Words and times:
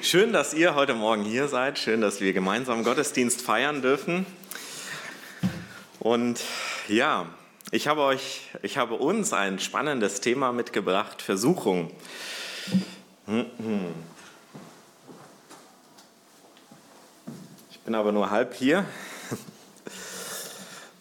Schön, 0.00 0.32
dass 0.32 0.54
ihr 0.54 0.76
heute 0.76 0.94
Morgen 0.94 1.24
hier 1.24 1.48
seid. 1.48 1.76
Schön, 1.76 2.00
dass 2.00 2.20
wir 2.20 2.32
gemeinsam 2.32 2.84
Gottesdienst 2.84 3.42
feiern 3.42 3.82
dürfen. 3.82 4.26
Und 5.98 6.40
ja, 6.86 7.26
ich 7.72 7.88
habe 7.88 8.02
euch, 8.02 8.42
ich 8.62 8.78
habe 8.78 8.94
uns 8.94 9.32
ein 9.32 9.58
spannendes 9.58 10.20
Thema 10.20 10.52
mitgebracht: 10.52 11.20
Versuchung. 11.20 11.90
Ich 17.70 17.80
bin 17.80 17.94
aber 17.96 18.12
nur 18.12 18.30
halb 18.30 18.54
hier. 18.54 18.84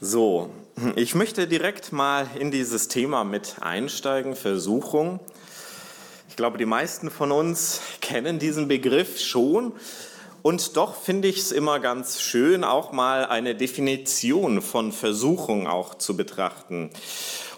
So, 0.02 0.50
ich 0.96 1.14
möchte 1.14 1.48
direkt 1.48 1.92
mal 1.92 2.28
in 2.40 2.50
dieses 2.50 2.88
Thema 2.88 3.24
mit 3.24 3.58
einsteigen, 3.62 4.36
Versuchung. 4.36 5.20
Ich 6.38 6.40
glaube, 6.40 6.60
die 6.60 6.68
meisten 6.68 7.10
von 7.10 7.32
uns 7.32 7.82
kennen 8.00 8.38
diesen 8.38 8.68
Begriff 8.68 9.20
schon. 9.20 9.74
Und 10.44 10.78
doch 10.78 10.94
finde 10.94 11.28
ich 11.28 11.40
es 11.40 11.52
immer 11.52 11.80
ganz 11.80 12.22
schön, 12.22 12.64
auch 12.64 12.92
mal 12.92 13.26
eine 13.26 13.56
Definition 13.56 14.62
von 14.62 14.92
Versuchung 14.92 15.66
auch 15.66 15.96
zu 15.96 16.16
betrachten. 16.16 16.92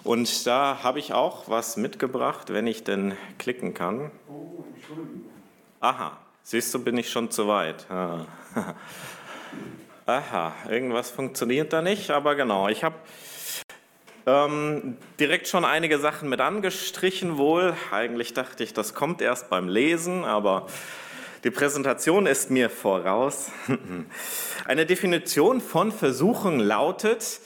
Und 0.05 0.47
da 0.47 0.81
habe 0.81 0.99
ich 0.99 1.11
auch 1.11 1.49
was 1.49 1.75
mitgebracht, 1.75 2.53
wenn 2.53 2.67
ich 2.67 2.85
denn 2.85 3.17
klicken 3.37 3.73
kann. 3.73 4.11
Oh, 4.29 4.63
Entschuldigung. 4.73 5.25
Aha, 5.81 6.17
siehst 6.43 6.73
du, 6.73 6.79
bin 6.79 6.97
ich 6.97 7.09
schon 7.09 7.31
zu 7.31 7.49
weit. 7.49 7.85
Ah. 7.91 8.27
Aha, 10.05 10.53
irgendwas 10.69 11.11
funktioniert 11.11 11.73
da 11.73 11.81
nicht, 11.81 12.11
aber 12.11 12.35
genau, 12.35 12.69
ich 12.69 12.85
habe 12.85 12.95
ähm, 14.29 14.97
direkt 15.19 15.47
schon 15.47 15.65
einige 15.65 15.97
Sachen 15.97 16.29
mit 16.29 16.39
angestrichen 16.39 17.37
wohl. 17.37 17.75
Eigentlich 17.91 18.33
dachte 18.33 18.63
ich, 18.63 18.73
das 18.73 18.93
kommt 18.93 19.21
erst 19.21 19.49
beim 19.49 19.67
Lesen, 19.67 20.23
aber 20.23 20.67
die 21.43 21.49
Präsentation 21.49 22.27
ist 22.27 22.51
mir 22.51 22.69
voraus. 22.69 23.51
Eine 24.65 24.85
Definition 24.85 25.61
von 25.61 25.91
Versuchung 25.91 26.59
lautet, 26.59 27.39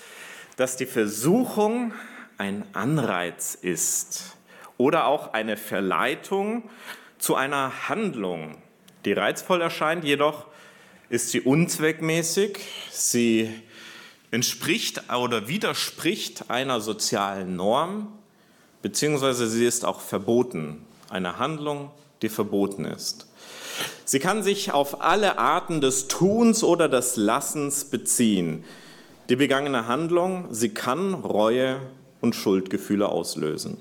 dass 0.57 0.75
die 0.75 0.85
Versuchung 0.85 1.93
ein 2.37 2.65
Anreiz 2.73 3.55
ist 3.55 4.35
oder 4.77 5.05
auch 5.05 5.33
eine 5.33 5.55
Verleitung 5.55 6.69
zu 7.17 7.35
einer 7.35 7.87
Handlung, 7.87 8.57
die 9.05 9.13
reizvoll 9.13 9.61
erscheint, 9.61 10.03
jedoch 10.03 10.47
ist 11.09 11.29
sie 11.29 11.41
unzweckmäßig, 11.41 12.59
sie 12.91 13.63
entspricht 14.33 15.03
oder 15.15 15.47
widerspricht 15.47 16.49
einer 16.49 16.81
sozialen 16.81 17.55
Norm, 17.55 18.07
beziehungsweise 18.81 19.47
sie 19.47 19.63
ist 19.63 19.85
auch 19.85 20.01
verboten, 20.01 20.83
eine 21.11 21.37
Handlung, 21.37 21.91
die 22.23 22.29
verboten 22.29 22.83
ist. 22.85 23.27
Sie 24.05 24.17
kann 24.17 24.41
sich 24.41 24.71
auf 24.71 25.01
alle 25.01 25.37
Arten 25.37 25.81
des 25.81 26.07
Tuns 26.07 26.63
oder 26.63 26.89
des 26.89 27.15
Lassens 27.15 27.85
beziehen. 27.85 28.63
Die 29.29 29.35
begangene 29.35 29.87
Handlung, 29.87 30.47
sie 30.49 30.69
kann 30.69 31.13
Reue 31.13 31.79
und 32.19 32.35
Schuldgefühle 32.35 33.09
auslösen. 33.09 33.77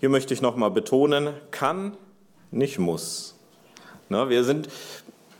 Hier 0.00 0.10
möchte 0.10 0.34
ich 0.34 0.42
nochmal 0.42 0.70
betonen, 0.70 1.30
kann, 1.50 1.96
nicht 2.50 2.78
muss. 2.78 3.34
Na, 4.10 4.28
wir 4.28 4.44
sind 4.44 4.68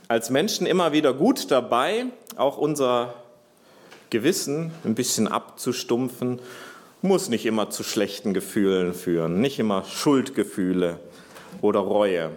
als 0.07 0.31
Menschen 0.31 0.65
immer 0.65 0.93
wieder 0.93 1.13
gut 1.13 1.51
dabei, 1.51 2.07
auch 2.37 2.57
unser 2.57 3.13
Gewissen 4.09 4.71
ein 4.83 4.95
bisschen 4.95 5.27
abzustumpfen, 5.27 6.39
muss 7.01 7.29
nicht 7.29 7.45
immer 7.45 7.69
zu 7.69 7.83
schlechten 7.83 8.33
Gefühlen 8.33 8.93
führen, 8.93 9.39
nicht 9.39 9.59
immer 9.59 9.83
Schuldgefühle 9.83 10.99
oder 11.61 11.79
Reue, 11.79 12.31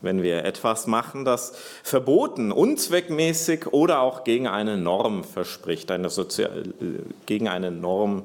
wenn 0.00 0.22
wir 0.22 0.44
etwas 0.44 0.86
machen, 0.86 1.24
das 1.24 1.54
verboten, 1.82 2.52
unzweckmäßig 2.52 3.66
oder 3.72 4.00
auch 4.00 4.24
gegen 4.24 4.46
eine 4.46 4.76
Norm 4.76 5.24
verspricht, 5.24 5.90
eine 5.90 6.08
Sozial 6.08 6.62
gegen 7.26 7.48
eine 7.48 7.70
Norm 7.70 8.24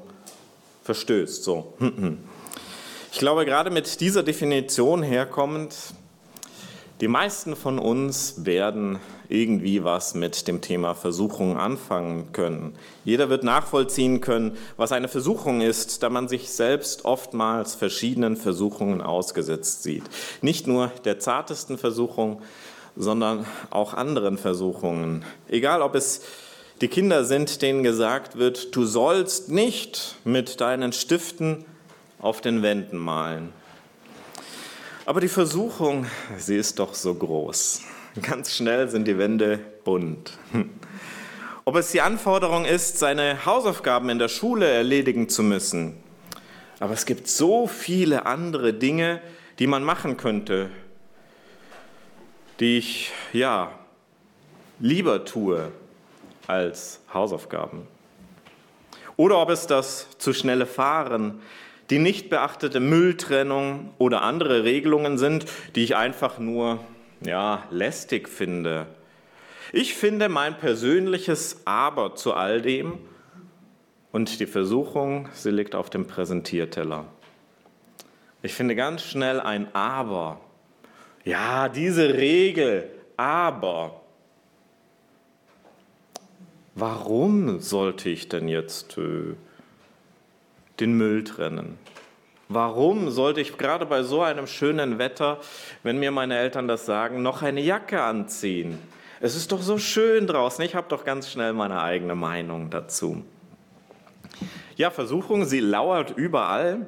verstößt. 0.84 1.42
So. 1.42 1.74
Ich 3.12 3.18
glaube, 3.18 3.44
gerade 3.44 3.70
mit 3.70 4.00
dieser 4.00 4.22
Definition 4.22 5.02
herkommend 5.02 5.74
die 7.04 7.08
meisten 7.08 7.54
von 7.54 7.78
uns 7.78 8.46
werden 8.46 8.98
irgendwie 9.28 9.84
was 9.84 10.14
mit 10.14 10.48
dem 10.48 10.62
Thema 10.62 10.94
Versuchung 10.94 11.58
anfangen 11.58 12.32
können. 12.32 12.74
Jeder 13.04 13.28
wird 13.28 13.44
nachvollziehen 13.44 14.22
können, 14.22 14.56
was 14.78 14.90
eine 14.90 15.08
Versuchung 15.08 15.60
ist, 15.60 16.02
da 16.02 16.08
man 16.08 16.28
sich 16.28 16.48
selbst 16.48 17.04
oftmals 17.04 17.74
verschiedenen 17.74 18.38
Versuchungen 18.38 19.02
ausgesetzt 19.02 19.82
sieht. 19.82 20.04
Nicht 20.40 20.66
nur 20.66 20.92
der 21.04 21.18
zartesten 21.18 21.76
Versuchung, 21.76 22.40
sondern 22.96 23.44
auch 23.68 23.92
anderen 23.92 24.38
Versuchungen. 24.38 25.26
Egal, 25.46 25.82
ob 25.82 25.96
es 25.96 26.22
die 26.80 26.88
Kinder 26.88 27.26
sind, 27.26 27.60
denen 27.60 27.82
gesagt 27.82 28.38
wird, 28.38 28.74
du 28.74 28.86
sollst 28.86 29.50
nicht 29.50 30.16
mit 30.24 30.58
deinen 30.62 30.94
Stiften 30.94 31.66
auf 32.18 32.40
den 32.40 32.62
Wänden 32.62 32.96
malen 32.96 33.52
aber 35.06 35.20
die 35.20 35.28
Versuchung, 35.28 36.06
sie 36.38 36.56
ist 36.56 36.78
doch 36.78 36.94
so 36.94 37.14
groß. 37.14 37.82
Ganz 38.22 38.54
schnell 38.54 38.88
sind 38.88 39.06
die 39.06 39.18
Wände 39.18 39.58
bunt. 39.84 40.38
Ob 41.64 41.76
es 41.76 41.90
die 41.92 42.00
Anforderung 42.00 42.64
ist, 42.64 42.98
seine 42.98 43.44
Hausaufgaben 43.44 44.08
in 44.08 44.18
der 44.18 44.28
Schule 44.28 44.66
erledigen 44.66 45.28
zu 45.28 45.42
müssen. 45.42 45.96
Aber 46.80 46.92
es 46.92 47.06
gibt 47.06 47.28
so 47.28 47.66
viele 47.66 48.26
andere 48.26 48.72
Dinge, 48.74 49.20
die 49.58 49.66
man 49.66 49.82
machen 49.84 50.16
könnte, 50.16 50.70
die 52.60 52.78
ich 52.78 53.12
ja 53.32 53.72
lieber 54.78 55.24
tue 55.24 55.72
als 56.46 57.00
Hausaufgaben. 57.12 57.86
Oder 59.16 59.38
ob 59.38 59.50
es 59.50 59.66
das 59.66 60.06
zu 60.18 60.32
schnelle 60.32 60.66
Fahren 60.66 61.40
die 61.90 61.98
nicht 61.98 62.30
beachtete 62.30 62.80
Mülltrennung 62.80 63.90
oder 63.98 64.22
andere 64.22 64.64
Regelungen 64.64 65.18
sind, 65.18 65.46
die 65.74 65.84
ich 65.84 65.96
einfach 65.96 66.38
nur 66.38 66.80
ja, 67.20 67.64
lästig 67.70 68.28
finde. 68.28 68.86
Ich 69.72 69.94
finde 69.94 70.28
mein 70.28 70.56
persönliches 70.56 71.62
Aber 71.64 72.14
zu 72.14 72.34
all 72.34 72.62
dem 72.62 72.98
und 74.12 74.38
die 74.38 74.46
Versuchung, 74.46 75.28
sie 75.32 75.50
liegt 75.50 75.74
auf 75.74 75.90
dem 75.90 76.06
Präsentierteller. 76.06 77.06
Ich 78.42 78.54
finde 78.54 78.76
ganz 78.76 79.02
schnell 79.02 79.40
ein 79.40 79.74
Aber. 79.74 80.40
Ja, 81.24 81.68
diese 81.68 82.14
Regel, 82.14 82.90
aber. 83.16 84.00
Warum 86.74 87.60
sollte 87.60 88.10
ich 88.10 88.28
denn 88.28 88.48
jetzt 88.48 88.98
äh, 88.98 89.34
den 90.80 90.94
Müll 90.94 91.24
trennen. 91.24 91.78
Warum 92.48 93.10
sollte 93.10 93.40
ich 93.40 93.56
gerade 93.56 93.86
bei 93.86 94.02
so 94.02 94.22
einem 94.22 94.46
schönen 94.46 94.98
Wetter, 94.98 95.40
wenn 95.82 95.98
mir 95.98 96.10
meine 96.10 96.36
Eltern 96.36 96.68
das 96.68 96.84
sagen, 96.84 97.22
noch 97.22 97.42
eine 97.42 97.60
Jacke 97.60 98.02
anziehen? 98.02 98.78
Es 99.20 99.34
ist 99.34 99.52
doch 99.52 99.62
so 99.62 99.78
schön 99.78 100.26
draußen. 100.26 100.64
Ich 100.64 100.74
habe 100.74 100.86
doch 100.88 101.04
ganz 101.04 101.30
schnell 101.30 101.54
meine 101.54 101.80
eigene 101.80 102.14
Meinung 102.14 102.68
dazu. 102.68 103.24
Ja, 104.76 104.90
Versuchung, 104.90 105.46
sie 105.46 105.60
lauert 105.60 106.10
überall. 106.16 106.86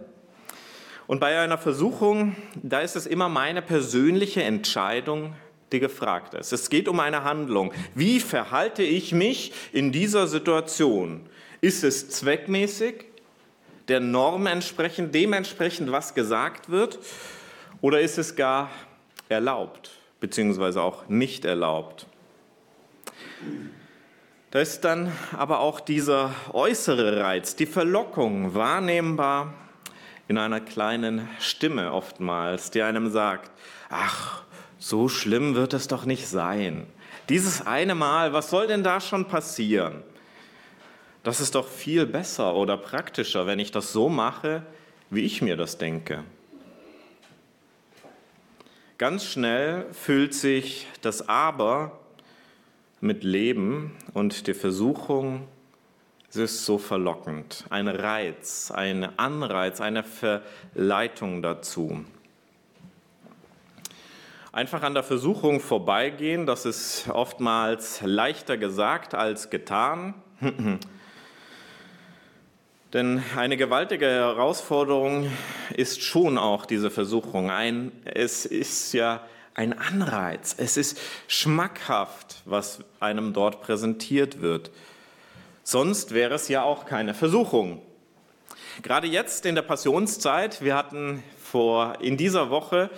Und 1.06 1.20
bei 1.20 1.38
einer 1.38 1.56
Versuchung, 1.56 2.36
da 2.62 2.80
ist 2.80 2.96
es 2.96 3.06
immer 3.06 3.28
meine 3.28 3.62
persönliche 3.62 4.42
Entscheidung, 4.42 5.34
die 5.72 5.80
gefragt 5.80 6.34
ist. 6.34 6.52
Es 6.52 6.69
geht 6.69 6.88
um 6.88 7.00
eine 7.00 7.25
Handlung. 7.25 7.72
Wie 7.94 8.20
verhalte 8.20 8.82
ich 8.82 9.12
mich 9.12 9.52
in 9.72 9.92
dieser 9.92 10.26
Situation? 10.26 11.28
Ist 11.60 11.84
es 11.84 12.10
zweckmäßig? 12.10 13.06
Der 13.88 14.00
Norm 14.00 14.47
entsprechend, 14.47 15.14
dementsprechend, 15.14 15.92
was 15.92 16.14
gesagt 16.14 16.70
wird? 16.70 16.98
Oder 17.80 18.00
ist 18.00 18.19
es 18.19 18.36
gar 18.36 18.70
erlaubt, 19.28 19.90
beziehungsweise 20.20 20.82
auch 20.82 21.08
nicht 21.08 21.44
erlaubt? 21.44 22.06
Da 24.50 24.61
ist 24.61 24.81
dann 24.81 25.12
aber 25.37 25.61
auch 25.61 25.81
dieser 25.81 26.34
äußere 26.52 27.20
Reiz, 27.20 27.56
die 27.56 27.66
Verlockung 27.66 28.55
wahrnehmbar 28.55 29.52
in 30.28 30.38
einer 30.38 30.61
kleinen 30.61 31.28
Stimme 31.38 31.93
oftmals, 31.93 32.70
die 32.70 32.82
einem 32.82 33.11
sagt, 33.11 33.50
ach, 33.90 34.43
so 34.78 35.08
schlimm 35.08 35.55
wird 35.55 35.75
es 35.75 35.88
doch 35.88 36.05
nicht 36.05 36.26
sein. 36.26 36.87
Dieses 37.28 37.66
eine 37.66 37.94
Mal, 37.94 38.32
was 38.32 38.50
soll 38.50 38.66
denn 38.66 38.82
da 38.82 39.00
schon 39.00 39.26
passieren? 39.26 40.02
Das 41.26 41.40
ist 41.40 41.56
doch 41.56 41.67
viel 41.67 42.06
besser 42.06 42.55
oder 42.55 42.76
praktischer, 42.76 43.49
wenn 43.49 43.58
ich 43.58 43.73
das 43.73 43.93
so 43.93 44.08
mache, 44.08 44.62
wie 45.11 45.23
ich 45.23 45.43
mir 45.43 45.56
das 45.56 45.76
denke. 45.76 46.23
Ganz 48.96 49.25
schnell 49.25 49.87
füllt 49.93 50.34
sich 50.34 50.87
das 51.00 51.28
Aber 51.28 51.99
mit 53.00 53.25
Leben 53.25 53.96
und 54.14 54.46
die 54.46 54.55
Versuchung 54.55 55.49
es 56.28 56.37
ist 56.37 56.64
so 56.64 56.78
verlockend. 56.78 57.64
Ein 57.70 57.88
Reiz, 57.88 58.70
ein 58.70 59.19
Anreiz, 59.19 59.81
eine 59.81 60.05
Verleitung 60.05 61.43
dazu. 61.43 62.05
einfach 64.52 64.84
an 64.84 64.94
der 64.94 65.02
Versuchung 65.02 65.58
vorbeigehen. 65.58 66.46
Das 66.46 66.64
ist 66.64 67.08
oftmals 67.08 68.00
leichter 68.02 68.56
gesagt 68.56 69.12
als 69.12 69.50
getan. 69.50 70.14
Denn 72.96 73.22
eine 73.37 73.58
gewaltige 73.58 74.06
Herausforderung 74.06 75.31
ist 75.75 76.02
schon 76.02 76.38
auch 76.38 76.64
diese 76.64 76.90
Versuchung. 76.90 77.50
Ein, 77.50 77.93
es 78.06 78.46
ist 78.46 78.94
ja 78.94 79.20
ein 79.52 79.78
Anreiz, 79.78 80.54
es 80.56 80.78
ist 80.78 80.98
schmackhaft, 81.28 82.37
was 82.46 82.78
einem 82.98 83.34
dort 83.34 83.60
präsentiert 83.60 84.40
wird. 84.40 84.70
Sonst 85.62 86.14
wäre 86.14 86.37
es 86.37 86.48
ja 86.48 86.62
auch 86.62 86.87
keine 86.87 87.12
Versuchung. 87.12 87.82
Gerade 88.81 89.08
jetzt 89.08 89.44
in 89.44 89.56
der 89.56 89.62
Passionszeit, 89.62 90.62
wir 90.62 90.75
hatten 90.75 91.22
vor 91.44 91.99
in 92.00 92.16
dieser 92.16 92.49
Woche 92.49 92.88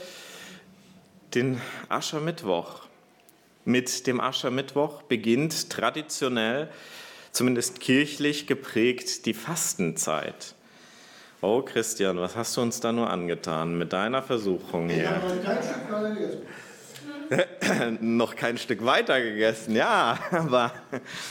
den 1.34 1.60
Aschermittwoch. 1.88 2.82
Mit 3.64 4.06
dem 4.06 4.20
Aschermittwoch 4.20 5.02
beginnt 5.02 5.70
traditionell, 5.70 6.68
zumindest 7.32 7.80
kirchlich 7.80 8.46
geprägt, 8.46 9.26
die 9.26 9.34
Fastenzeit. 9.34 10.54
Oh 11.40 11.62
Christian, 11.62 12.18
was 12.18 12.34
hast 12.34 12.56
du 12.56 12.62
uns 12.62 12.80
da 12.80 12.90
nur 12.90 13.10
angetan 13.10 13.78
mit 13.78 13.92
deiner 13.92 14.22
Versuchung 14.22 14.88
hier? 14.88 15.22
noch 18.00 18.34
kein 18.34 18.58
Stück 18.58 18.84
weiter 18.84 19.20
gegessen, 19.20 19.76
ja, 19.76 20.18
aber 20.30 20.72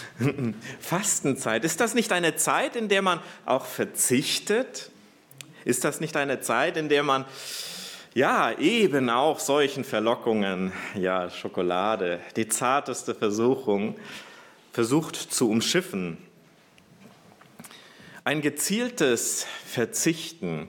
Fastenzeit, 0.80 1.66
ist 1.66 1.80
das 1.80 1.94
nicht 1.94 2.12
eine 2.12 2.36
Zeit, 2.36 2.76
in 2.76 2.88
der 2.88 3.02
man 3.02 3.20
auch 3.46 3.66
verzichtet? 3.66 4.92
Ist 5.66 5.84
das 5.84 6.00
nicht 6.00 6.16
eine 6.16 6.40
Zeit, 6.40 6.78
in 6.78 6.88
der 6.88 7.04
man 7.04 7.26
ja, 8.14 8.52
eben 8.58 9.12
auch 9.12 9.40
solchen 9.40 9.84
Verlockungen, 9.84 10.72
ja, 10.96 11.30
Schokolade, 11.30 12.20
die 12.36 12.48
zarteste 12.48 13.14
Versuchung, 13.14 13.96
versucht 14.72 15.16
zu 15.16 15.50
umschiffen. 15.50 16.18
Ein 18.24 18.42
gezieltes 18.42 19.46
Verzichten, 19.66 20.68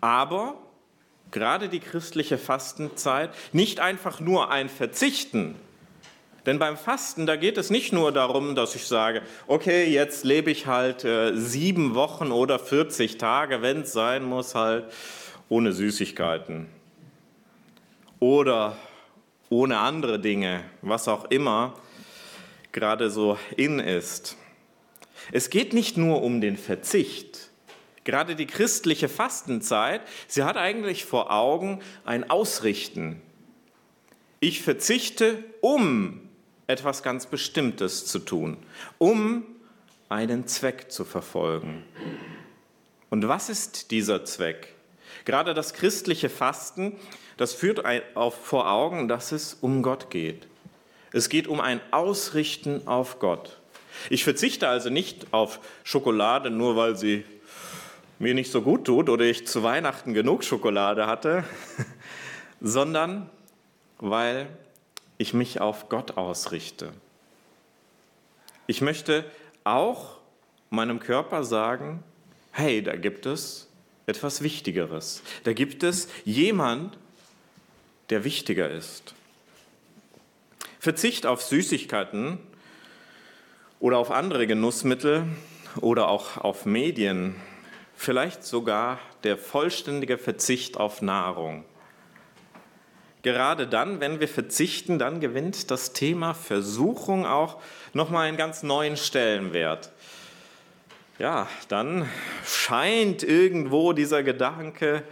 aber 0.00 0.54
gerade 1.30 1.68
die 1.68 1.80
christliche 1.80 2.38
Fastenzeit 2.38 3.30
nicht 3.52 3.80
einfach 3.80 4.20
nur 4.20 4.50
ein 4.50 4.68
Verzichten. 4.68 5.54
Denn 6.46 6.60
beim 6.60 6.76
Fasten, 6.76 7.26
da 7.26 7.34
geht 7.36 7.58
es 7.58 7.70
nicht 7.70 7.92
nur 7.92 8.12
darum, 8.12 8.54
dass 8.54 8.76
ich 8.76 8.86
sage, 8.86 9.22
okay, 9.48 9.84
jetzt 9.86 10.24
lebe 10.24 10.50
ich 10.50 10.66
halt 10.66 11.04
äh, 11.04 11.34
sieben 11.34 11.96
Wochen 11.96 12.30
oder 12.30 12.60
40 12.60 13.18
Tage, 13.18 13.62
wenn 13.62 13.80
es 13.80 13.92
sein 13.92 14.24
muss, 14.24 14.54
halt 14.54 14.84
ohne 15.48 15.72
Süßigkeiten 15.72 16.68
oder 18.20 18.76
ohne 19.50 19.78
andere 19.78 20.18
Dinge, 20.18 20.62
was 20.82 21.08
auch 21.08 21.24
immer 21.26 21.74
gerade 22.76 23.08
so 23.08 23.38
in 23.56 23.78
ist. 23.78 24.36
Es 25.32 25.48
geht 25.48 25.72
nicht 25.72 25.96
nur 25.96 26.22
um 26.22 26.42
den 26.42 26.58
Verzicht. 26.58 27.48
Gerade 28.04 28.36
die 28.36 28.46
christliche 28.46 29.08
Fastenzeit, 29.08 30.02
sie 30.28 30.44
hat 30.44 30.58
eigentlich 30.58 31.06
vor 31.06 31.32
Augen 31.32 31.80
ein 32.04 32.28
Ausrichten. 32.28 33.22
Ich 34.40 34.60
verzichte, 34.60 35.42
um 35.62 36.20
etwas 36.66 37.02
ganz 37.02 37.24
Bestimmtes 37.24 38.04
zu 38.04 38.18
tun, 38.18 38.58
um 38.98 39.46
einen 40.10 40.46
Zweck 40.46 40.92
zu 40.92 41.06
verfolgen. 41.06 41.82
Und 43.08 43.26
was 43.26 43.48
ist 43.48 43.90
dieser 43.90 44.26
Zweck? 44.26 44.74
Gerade 45.24 45.54
das 45.54 45.72
christliche 45.72 46.28
Fasten, 46.28 46.98
das 47.38 47.54
führt 47.54 47.82
vor 48.42 48.70
Augen, 48.70 49.08
dass 49.08 49.32
es 49.32 49.54
um 49.54 49.82
Gott 49.82 50.10
geht. 50.10 50.46
Es 51.16 51.30
geht 51.30 51.48
um 51.48 51.62
ein 51.62 51.80
Ausrichten 51.92 52.86
auf 52.86 53.20
Gott. 53.20 53.56
Ich 54.10 54.22
verzichte 54.22 54.68
also 54.68 54.90
nicht 54.90 55.28
auf 55.32 55.60
Schokolade, 55.82 56.50
nur 56.50 56.76
weil 56.76 56.94
sie 56.94 57.24
mir 58.18 58.34
nicht 58.34 58.50
so 58.50 58.60
gut 58.60 58.84
tut 58.84 59.08
oder 59.08 59.24
ich 59.24 59.46
zu 59.46 59.62
Weihnachten 59.62 60.12
genug 60.12 60.44
Schokolade 60.44 61.06
hatte, 61.06 61.42
sondern 62.60 63.30
weil 63.96 64.46
ich 65.16 65.32
mich 65.32 65.58
auf 65.58 65.88
Gott 65.88 66.18
ausrichte. 66.18 66.92
Ich 68.66 68.82
möchte 68.82 69.24
auch 69.64 70.18
meinem 70.68 71.00
Körper 71.00 71.44
sagen, 71.44 72.04
hey, 72.52 72.82
da 72.82 72.94
gibt 72.94 73.24
es 73.24 73.68
etwas 74.04 74.42
Wichtigeres. 74.42 75.22
Da 75.44 75.54
gibt 75.54 75.82
es 75.82 76.08
jemand, 76.26 76.98
der 78.10 78.22
wichtiger 78.24 78.68
ist. 78.68 79.14
Verzicht 80.86 81.26
auf 81.26 81.42
Süßigkeiten 81.42 82.38
oder 83.80 83.98
auf 83.98 84.12
andere 84.12 84.46
Genussmittel 84.46 85.24
oder 85.80 86.06
auch 86.06 86.36
auf 86.36 86.64
Medien, 86.64 87.34
vielleicht 87.96 88.44
sogar 88.44 89.00
der 89.24 89.36
vollständige 89.36 90.16
Verzicht 90.16 90.76
auf 90.76 91.02
Nahrung. 91.02 91.64
Gerade 93.22 93.66
dann, 93.66 93.98
wenn 93.98 94.20
wir 94.20 94.28
verzichten, 94.28 95.00
dann 95.00 95.18
gewinnt 95.18 95.72
das 95.72 95.92
Thema 95.92 96.34
Versuchung 96.34 97.26
auch 97.26 97.60
nochmal 97.92 98.28
einen 98.28 98.36
ganz 98.36 98.62
neuen 98.62 98.96
Stellenwert 98.96 99.90
ja, 101.18 101.48
dann 101.68 102.08
scheint 102.44 103.24
irgendwo 103.24 103.92
dieser 103.92 104.22
Gedanke 104.22 105.02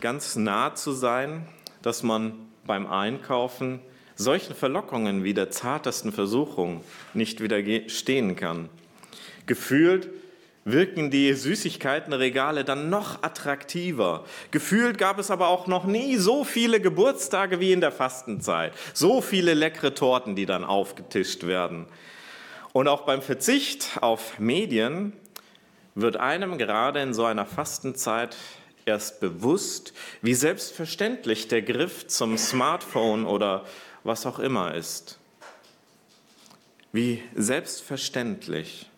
ganz 0.00 0.34
nah 0.34 0.74
zu 0.74 0.90
sein, 0.92 1.46
dass 1.86 2.02
man 2.02 2.34
beim 2.66 2.88
Einkaufen 2.88 3.78
solchen 4.16 4.56
Verlockungen 4.56 5.22
wie 5.22 5.34
der 5.34 5.52
zartesten 5.52 6.10
Versuchung 6.10 6.82
nicht 7.14 7.40
widerstehen 7.40 8.34
kann. 8.34 8.68
Gefühlt 9.46 10.08
wirken 10.64 11.12
die 11.12 11.32
Süßigkeitenregale 11.32 12.64
dann 12.64 12.90
noch 12.90 13.22
attraktiver. 13.22 14.24
Gefühlt 14.50 14.98
gab 14.98 15.20
es 15.20 15.30
aber 15.30 15.46
auch 15.46 15.68
noch 15.68 15.84
nie 15.84 16.16
so 16.16 16.42
viele 16.42 16.80
Geburtstage 16.80 17.60
wie 17.60 17.70
in 17.70 17.80
der 17.80 17.92
Fastenzeit. 17.92 18.72
So 18.92 19.20
viele 19.20 19.54
leckere 19.54 19.94
Torten, 19.94 20.34
die 20.34 20.44
dann 20.44 20.64
aufgetischt 20.64 21.44
werden. 21.46 21.86
Und 22.72 22.88
auch 22.88 23.02
beim 23.02 23.22
Verzicht 23.22 23.98
auf 24.00 24.40
Medien 24.40 25.12
wird 25.94 26.16
einem 26.16 26.58
gerade 26.58 27.00
in 27.00 27.14
so 27.14 27.24
einer 27.24 27.46
Fastenzeit 27.46 28.36
erst 28.86 29.20
bewusst, 29.20 29.92
wie 30.22 30.34
selbstverständlich 30.34 31.48
der 31.48 31.62
Griff 31.62 32.06
zum 32.06 32.38
Smartphone 32.38 33.26
oder 33.26 33.66
was 34.04 34.24
auch 34.24 34.38
immer 34.38 34.74
ist. 34.74 35.18
Wie 36.92 37.22
selbstverständlich. 37.34 38.88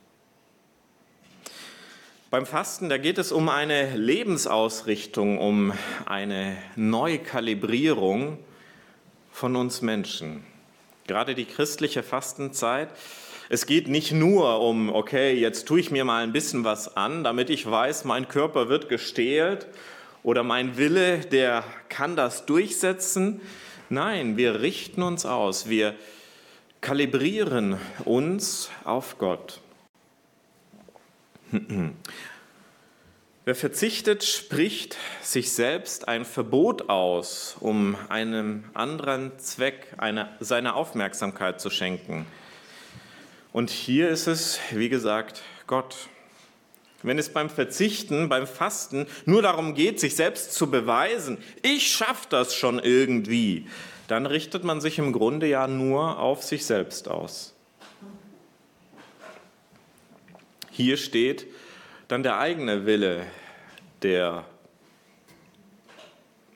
Beim 2.30 2.44
Fasten, 2.44 2.90
da 2.90 2.98
geht 2.98 3.16
es 3.16 3.32
um 3.32 3.48
eine 3.48 3.96
Lebensausrichtung, 3.96 5.38
um 5.38 5.72
eine 6.04 6.58
Neukalibrierung 6.76 8.38
von 9.32 9.56
uns 9.56 9.80
Menschen. 9.80 10.44
Gerade 11.06 11.34
die 11.34 11.46
christliche 11.46 12.02
Fastenzeit 12.02 12.90
es 13.48 13.64
geht 13.64 13.88
nicht 13.88 14.12
nur 14.12 14.60
um, 14.60 14.90
okay, 14.94 15.32
jetzt 15.32 15.66
tue 15.66 15.80
ich 15.80 15.90
mir 15.90 16.04
mal 16.04 16.22
ein 16.22 16.32
bisschen 16.32 16.64
was 16.64 16.96
an, 16.96 17.24
damit 17.24 17.48
ich 17.48 17.68
weiß, 17.68 18.04
mein 18.04 18.28
Körper 18.28 18.68
wird 18.68 18.90
gestählt 18.90 19.66
oder 20.22 20.42
mein 20.42 20.76
Wille, 20.76 21.20
der 21.20 21.64
kann 21.88 22.14
das 22.14 22.44
durchsetzen. 22.44 23.40
Nein, 23.88 24.36
wir 24.36 24.60
richten 24.60 25.02
uns 25.02 25.24
aus, 25.24 25.70
wir 25.70 25.94
kalibrieren 26.82 27.78
uns 28.04 28.70
auf 28.84 29.16
Gott. 29.16 29.60
Wer 33.46 33.54
verzichtet, 33.54 34.24
spricht 34.24 34.98
sich 35.22 35.52
selbst 35.52 36.06
ein 36.06 36.26
Verbot 36.26 36.90
aus, 36.90 37.56
um 37.60 37.96
einem 38.10 38.64
anderen 38.74 39.38
Zweck 39.38 39.94
eine, 39.96 40.36
seine 40.38 40.74
Aufmerksamkeit 40.74 41.58
zu 41.58 41.70
schenken. 41.70 42.26
Und 43.58 43.70
hier 43.70 44.08
ist 44.08 44.28
es, 44.28 44.60
wie 44.70 44.88
gesagt, 44.88 45.42
Gott. 45.66 46.08
Wenn 47.02 47.18
es 47.18 47.32
beim 47.32 47.50
Verzichten, 47.50 48.28
beim 48.28 48.46
Fasten 48.46 49.08
nur 49.24 49.42
darum 49.42 49.74
geht, 49.74 49.98
sich 49.98 50.14
selbst 50.14 50.54
zu 50.54 50.70
beweisen, 50.70 51.38
ich 51.62 51.88
schaffe 51.90 52.28
das 52.28 52.54
schon 52.54 52.78
irgendwie, 52.78 53.66
dann 54.06 54.26
richtet 54.26 54.62
man 54.62 54.80
sich 54.80 55.00
im 55.00 55.12
Grunde 55.12 55.48
ja 55.48 55.66
nur 55.66 56.20
auf 56.20 56.44
sich 56.44 56.66
selbst 56.66 57.08
aus. 57.08 57.56
Hier 60.70 60.96
steht 60.96 61.48
dann 62.06 62.22
der 62.22 62.38
eigene 62.38 62.86
Wille, 62.86 63.26
der 64.02 64.44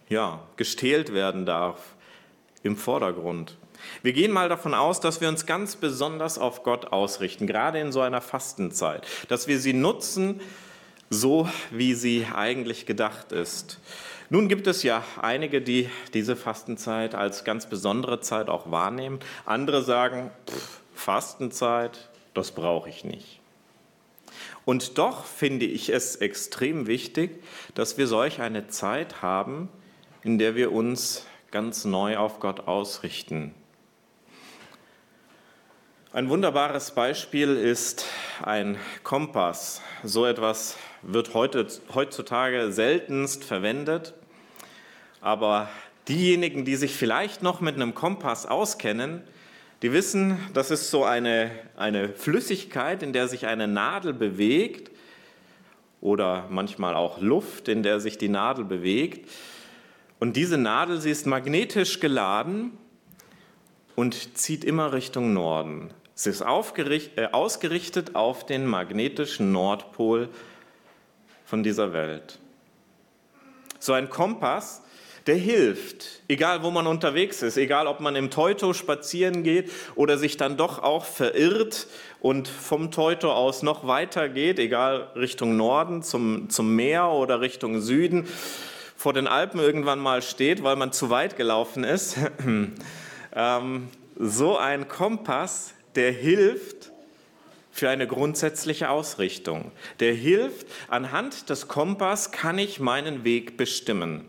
ja, 0.09 0.40
gestählt 0.54 1.12
werden 1.12 1.47
darf, 1.47 1.97
im 2.62 2.76
Vordergrund. 2.76 3.56
Wir 4.03 4.12
gehen 4.12 4.33
mal 4.33 4.49
davon 4.49 4.75
aus, 4.75 5.01
dass 5.01 5.21
wir 5.21 5.29
uns 5.29 5.47
ganz 5.47 5.77
besonders 5.77 6.39
auf 6.39 6.62
Gott 6.62 6.93
ausrichten, 6.93 7.47
gerade 7.47 7.79
in 7.81 7.93
so 7.93 8.01
einer 8.01 8.21
Fastenzeit, 8.21 9.07
dass 9.29 9.49
wir 9.49 9.59
sie 9.59 9.73
nutzen, 9.73 10.41
so, 11.11 11.49
wie 11.71 11.95
sie 11.95 12.27
eigentlich 12.35 12.87
gedacht 12.87 13.33
ist. 13.33 13.79
Nun 14.31 14.49
gibt 14.49 14.67
es 14.67 14.83
ja 14.83 15.05
einige, 15.21 15.61
die 15.61 15.91
diese 16.15 16.37
Fastenzeit 16.37 17.15
als 17.15 17.45
ganz 17.45 17.67
besondere 17.67 18.21
Zeit 18.21 18.49
auch 18.49 18.71
wahrnehmen. 18.71 19.21
Andere 19.45 19.83
sagen, 19.83 20.31
pff, 20.49 20.81
Fastenzeit, 20.95 22.09
das 22.33 22.53
brauche 22.53 22.89
ich 22.89 23.05
nicht. 23.05 23.41
Und 24.65 24.97
doch 24.97 25.25
finde 25.25 25.67
ich 25.67 25.91
es 25.91 26.17
extrem 26.17 26.87
wichtig, 26.87 27.43
dass 27.75 27.99
wir 27.99 28.07
solch 28.07 28.41
eine 28.41 28.69
Zeit 28.69 29.21
haben, 29.21 29.69
in 30.23 30.39
der 30.39 30.55
wir 30.55 30.73
uns 30.73 31.27
ganz 31.51 31.85
neu 31.85 32.17
auf 32.17 32.41
Gott 32.41 32.61
ausrichten. 32.61 33.55
Ein 36.14 36.28
wunderbares 36.28 36.90
Beispiel 36.90 37.57
ist 37.57 38.04
ein 38.42 38.76
Kompass. 39.02 39.81
So 40.04 40.26
etwas 40.26 40.76
wird 41.00 41.33
heute, 41.33 41.66
heutzutage 41.95 42.71
seltenst 42.71 43.45
verwendet. 43.45 44.12
Aber 45.23 45.71
diejenigen, 46.09 46.66
die 46.66 46.76
sich 46.76 46.92
vielleicht 46.92 47.42
noch 47.42 47.62
mit 47.62 47.76
einem 47.76 47.95
Kompass 47.95 48.45
auskennen, 48.45 49.23
die 49.81 49.95
wissen, 49.95 50.37
das 50.52 50.71
ist 50.71 50.90
so 50.90 51.02
eine, 51.02 51.50
eine 51.78 52.11
Flüssigkeit, 52.11 53.02
in 53.02 53.14
der 53.14 53.26
sich 53.26 53.47
eine 53.47 53.66
Nadel 53.66 54.12
bewegt 54.12 54.90
oder 56.02 56.47
manchmal 56.50 56.95
auch 56.95 57.23
Luft, 57.23 57.69
in 57.69 57.83
der 57.83 58.00
sich 58.00 58.19
die 58.19 58.28
Nadel 58.28 58.66
bewegt. 58.66 59.31
Und 60.21 60.37
diese 60.37 60.59
Nadel, 60.59 61.00
sie 61.00 61.11
ist 61.11 61.26
magnetisch 61.26 62.00
geladen 62.00 62.76
und 63.97 64.37
zieht 64.37 64.62
immer 64.62 64.92
Richtung 64.92 65.33
Norden. 65.33 65.95
Sie 66.14 66.31
ist 66.31 66.42
äh, 66.42 67.26
ausgerichtet 67.33 68.14
auf 68.14 68.45
den 68.47 68.66
magnetischen 68.66 69.52
Nordpol 69.52 70.28
von 71.45 71.62
dieser 71.62 71.92
Welt. 71.92 72.38
So 73.78 73.92
ein 73.92 74.11
Kompass, 74.11 74.83
der 75.26 75.37
hilft, 75.37 76.23
egal 76.28 76.62
wo 76.62 76.71
man 76.71 76.87
unterwegs 76.87 77.42
ist, 77.42 77.57
egal 77.57 77.87
ob 77.87 78.00
man 78.00 78.16
im 78.16 78.31
Teuto 78.31 78.73
spazieren 78.73 79.42
geht 79.42 79.71
oder 79.95 80.19
sich 80.19 80.37
dann 80.37 80.57
doch 80.57 80.83
auch 80.83 81.04
verirrt 81.04 81.87
und 82.21 82.49
vom 82.49 82.90
Teuto 82.90 83.33
aus 83.33 83.62
noch 83.62 83.87
weiter 83.87 84.28
geht, 84.28 84.59
egal 84.59 85.09
Richtung 85.14 85.57
Norden 85.57 86.02
zum, 86.02 86.50
zum 86.50 86.75
Meer 86.75 87.09
oder 87.09 87.40
Richtung 87.40 87.81
Süden, 87.81 88.26
vor 88.97 89.12
den 89.12 89.26
Alpen 89.26 89.61
irgendwann 89.61 89.99
mal 89.99 90.23
steht, 90.23 90.62
weil 90.62 90.76
man 90.76 90.92
zu 90.92 91.11
weit 91.11 91.37
gelaufen 91.37 91.85
ist. 91.85 92.16
ähm, 93.35 93.88
so 94.19 94.59
ein 94.59 94.88
Kompass 94.88 95.75
der 95.94 96.12
hilft 96.12 96.92
für 97.70 97.88
eine 97.88 98.06
grundsätzliche 98.06 98.90
Ausrichtung. 98.90 99.72
Der 100.00 100.12
hilft, 100.12 100.66
anhand 100.88 101.49
des 101.49 101.68
Kompass 101.68 102.30
kann 102.30 102.58
ich 102.58 102.80
meinen 102.80 103.25
Weg 103.25 103.56
bestimmen. 103.56 104.26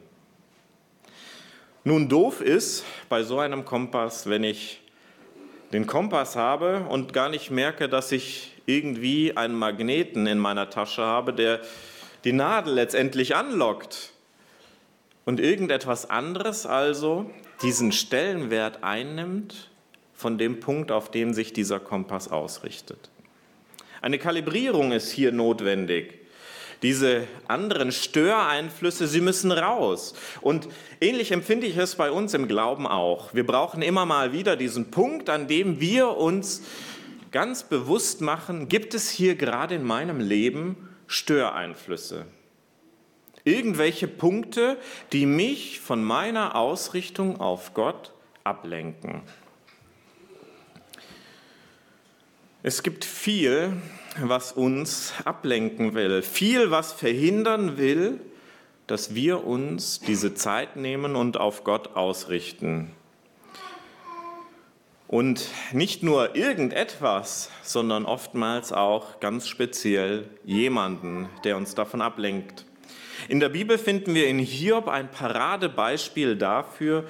Nun 1.84 2.08
doof 2.08 2.40
ist 2.40 2.86
bei 3.10 3.24
so 3.24 3.40
einem 3.40 3.66
Kompass, 3.66 4.30
wenn 4.30 4.46
ich 4.46 4.82
den 5.74 5.86
Kompass 5.86 6.38
habe 6.38 6.86
und 6.88 7.12
gar 7.12 7.28
nicht 7.28 7.52
merke, 7.52 7.90
dass 7.90 8.14
ich 8.14 8.54
irgendwie 8.66 9.36
einen 9.36 9.56
Magneten 9.56 10.26
in 10.28 10.38
meiner 10.38 10.70
Tasche 10.70 11.02
habe, 11.02 11.34
der 11.34 11.60
die 12.24 12.32
Nadel 12.32 12.76
letztendlich 12.76 13.36
anlockt 13.36 14.14
und 15.26 15.42
irgendetwas 15.42 16.10
anderes 16.10 16.66
also 16.66 17.30
diesen 17.62 17.92
Stellenwert 17.92 18.84
einnimmt 18.84 19.70
von 20.24 20.38
dem 20.38 20.62
Punkt, 20.62 20.90
auf 20.90 21.12
dem 21.12 21.34
sich 21.34 21.52
dieser 21.52 21.82
Kompass 21.82 22.32
ausrichtet. 22.32 23.10
Eine 24.02 24.18
Kalibrierung 24.20 24.94
ist 24.94 25.12
hier 25.12 25.34
notwendig. 25.34 26.18
Diese 26.82 27.28
anderen 27.50 27.92
Störeinflüsse, 27.92 29.06
sie 29.08 29.20
müssen 29.20 29.52
raus. 29.52 30.14
Und 30.40 30.70
ähnlich 31.02 31.34
empfinde 31.34 31.68
ich 31.68 31.76
es 31.76 31.96
bei 31.96 32.10
uns 32.10 32.34
im 32.34 32.48
Glauben 32.48 32.88
auch. 32.88 33.34
Wir 33.34 33.46
brauchen 33.46 33.82
immer 33.82 34.06
mal 34.06 34.32
wieder 34.32 34.56
diesen 34.56 34.92
Punkt, 34.92 35.30
an 35.30 35.50
dem 35.50 35.82
wir 35.82 36.16
uns 36.16 36.64
ganz 37.32 37.64
bewusst 37.64 38.22
machen, 38.22 38.70
gibt 38.70 38.94
es 38.94 39.10
hier 39.10 39.36
gerade 39.36 39.76
in 39.76 39.84
meinem 39.84 40.22
Leben 40.22 40.88
Störeinflüsse? 41.08 42.28
Irgendwelche 43.44 44.08
Punkte, 44.08 44.78
die 45.12 45.26
mich 45.26 45.82
von 45.82 46.02
meiner 46.02 46.56
Ausrichtung 46.56 47.42
auf 47.42 47.74
Gott 47.74 48.14
ablenken. 48.46 49.24
Es 52.66 52.82
gibt 52.82 53.04
viel, 53.04 53.74
was 54.22 54.54
uns 54.54 55.14
ablenken 55.26 55.96
will, 55.96 56.22
viel, 56.22 56.72
was 56.72 56.94
verhindern 56.94 57.78
will, 57.78 58.22
dass 58.88 59.14
wir 59.14 59.46
uns 59.46 60.00
diese 60.00 60.34
Zeit 60.34 60.78
nehmen 60.78 61.18
und 61.18 61.36
auf 61.36 61.66
Gott 61.66 61.98
ausrichten. 61.98 62.94
Und 65.10 65.50
nicht 65.74 66.04
nur 66.04 66.38
irgendetwas, 66.38 67.50
sondern 67.64 68.06
oftmals 68.06 68.72
auch 68.72 69.20
ganz 69.20 69.50
speziell 69.50 70.30
jemanden, 70.46 71.28
der 71.44 71.58
uns 71.58 71.76
davon 71.76 72.02
ablenkt. 72.02 72.64
In 73.28 73.42
der 73.42 73.50
Bibel 73.50 73.78
finden 73.78 74.16
wir 74.16 74.28
in 74.28 74.40
Hiob 74.40 74.88
ein 74.88 75.12
Paradebeispiel 75.12 76.38
dafür, 76.38 77.08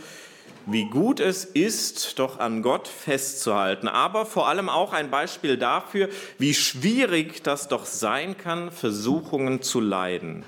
wie 0.66 0.86
gut 0.86 1.20
es 1.20 1.46
ist, 1.46 2.20
doch 2.20 2.40
an 2.40 2.62
Gott 2.62 2.88
festzuhalten, 2.88 3.88
aber 3.88 4.26
vor 4.26 4.48
allem 4.48 4.70
auch 4.70 4.94
ein 4.94 5.12
Beispiel 5.12 5.58
dafür, 5.58 6.10
wie 6.38 6.54
schwierig 6.54 7.44
das 7.44 7.68
doch 7.68 7.86
sein 7.86 8.38
kann, 8.38 8.72
Versuchungen 8.72 9.62
zu 9.62 9.80
leiden. 9.80 10.44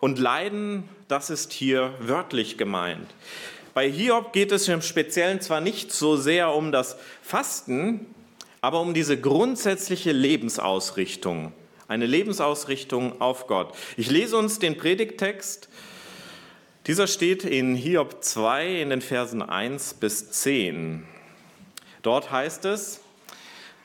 Und 0.00 0.18
leiden, 0.18 0.88
das 1.08 1.30
ist 1.30 1.52
hier 1.52 1.94
wörtlich 2.00 2.58
gemeint. 2.58 3.08
Bei 3.74 3.90
Hiob 3.90 4.32
geht 4.32 4.52
es 4.52 4.68
im 4.68 4.82
Speziellen 4.82 5.40
zwar 5.40 5.60
nicht 5.60 5.92
so 5.92 6.16
sehr 6.16 6.54
um 6.54 6.72
das 6.72 6.96
Fasten, 7.22 8.06
aber 8.60 8.80
um 8.80 8.94
diese 8.94 9.18
grundsätzliche 9.18 10.12
Lebensausrichtung, 10.12 11.52
eine 11.88 12.06
Lebensausrichtung 12.06 13.20
auf 13.20 13.46
Gott. 13.46 13.74
Ich 13.96 14.10
lese 14.10 14.36
uns 14.36 14.58
den 14.58 14.76
Predigttext 14.76 15.68
dieser 16.86 17.06
steht 17.06 17.44
in 17.44 17.76
Hiob 17.76 18.24
2 18.24 18.80
in 18.80 18.90
den 18.90 19.02
Versen 19.02 19.40
1 19.40 19.94
bis 19.94 20.32
10. 20.32 21.06
Dort 22.02 22.32
heißt 22.32 22.64
es, 22.64 23.00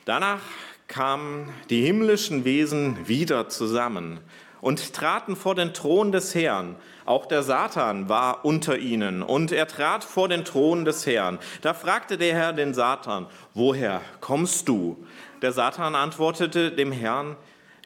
danach 0.04 0.40
kamen 0.88 1.52
die 1.70 1.84
himmlischen 1.84 2.44
Wesen 2.44 3.06
wieder 3.06 3.48
zusammen 3.48 4.18
und 4.60 4.94
traten 4.94 5.36
vor 5.36 5.54
den 5.54 5.74
Thron 5.74 6.10
des 6.10 6.34
Herrn. 6.34 6.74
Auch 7.04 7.26
der 7.26 7.44
Satan 7.44 8.08
war 8.08 8.44
unter 8.44 8.78
ihnen 8.78 9.22
und 9.22 9.52
er 9.52 9.68
trat 9.68 10.02
vor 10.02 10.28
den 10.28 10.44
Thron 10.44 10.84
des 10.84 11.06
Herrn. 11.06 11.38
Da 11.62 11.74
fragte 11.74 12.18
der 12.18 12.34
Herr 12.34 12.52
den 12.52 12.74
Satan, 12.74 13.26
woher 13.54 14.00
kommst 14.20 14.68
du? 14.68 15.06
Der 15.40 15.52
Satan 15.52 15.94
antwortete 15.94 16.72
dem 16.72 16.90
Herrn, 16.90 17.36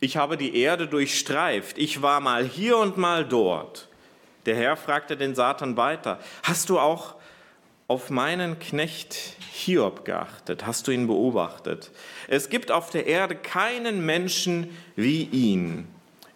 ich 0.01 0.17
habe 0.17 0.39
die 0.39 0.57
Erde 0.57 0.89
durchstreift, 0.89 1.77
ich 1.77 2.01
war 2.01 2.21
mal 2.21 2.45
hier 2.45 2.79
und 2.79 2.97
mal 2.97 3.27
dort. 3.27 3.89
Der 4.47 4.57
Herr 4.57 4.77
fragte 4.77 5.17
den 5.17 5.35
Satan 5.35 5.77
weiter, 5.77 6.19
hast 6.43 6.69
du 6.69 6.79
auch 6.79 7.15
auf 7.87 8.11
meinen 8.11 8.59
Knecht 8.59 9.17
Hiob 9.53 10.05
geachtet? 10.05 10.67
Hast 10.67 10.89
du 10.89 10.93
ihn 10.93 11.07
beobachtet? 11.07 11.91
Es 12.29 12.49
gibt 12.49 12.71
auf 12.71 12.91
der 12.91 13.07
Erde 13.07 13.37
keinen 13.37 14.05
Menschen 14.05 14.77
wie 14.97 15.25
ihn. 15.25 15.87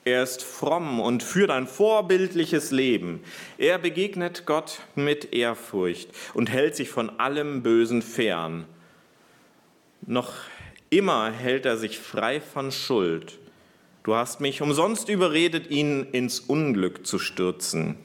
Er 0.04 0.22
ist 0.22 0.44
fromm 0.44 1.00
und 1.00 1.24
führt 1.24 1.50
ein 1.50 1.66
vorbildliches 1.66 2.70
Leben. 2.70 3.24
Er 3.58 3.78
begegnet 3.78 4.46
Gott 4.46 4.78
mit 4.94 5.32
Ehrfurcht 5.32 6.10
und 6.32 6.48
hält 6.48 6.76
sich 6.76 6.90
von 6.90 7.18
allem 7.18 7.64
Bösen 7.64 8.02
fern. 8.02 8.66
Noch 10.02 10.32
immer 10.90 11.32
hält 11.32 11.66
er 11.66 11.76
sich 11.76 11.98
frei 11.98 12.40
von 12.40 12.70
Schuld 12.70 13.40
Du 14.06 14.14
hast 14.14 14.40
mich 14.40 14.62
umsonst 14.62 15.08
überredet, 15.08 15.68
ihn 15.68 16.04
ins 16.12 16.38
Unglück 16.38 17.04
zu 17.04 17.18
stürzen. 17.18 17.96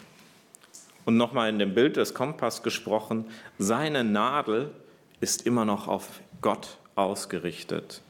Und 1.05 1.15
nochmal 1.15 1.47
in 1.49 1.59
dem 1.59 1.75
Bild 1.75 1.95
des 1.95 2.15
Kompass 2.15 2.63
gesprochen, 2.63 3.25
seine 3.59 4.03
Nadel 4.03 4.71
ist 5.19 5.45
immer 5.45 5.63
noch 5.63 5.87
auf 5.87 6.07
Gott 6.41 6.79
ausgerichtet. 6.95 8.01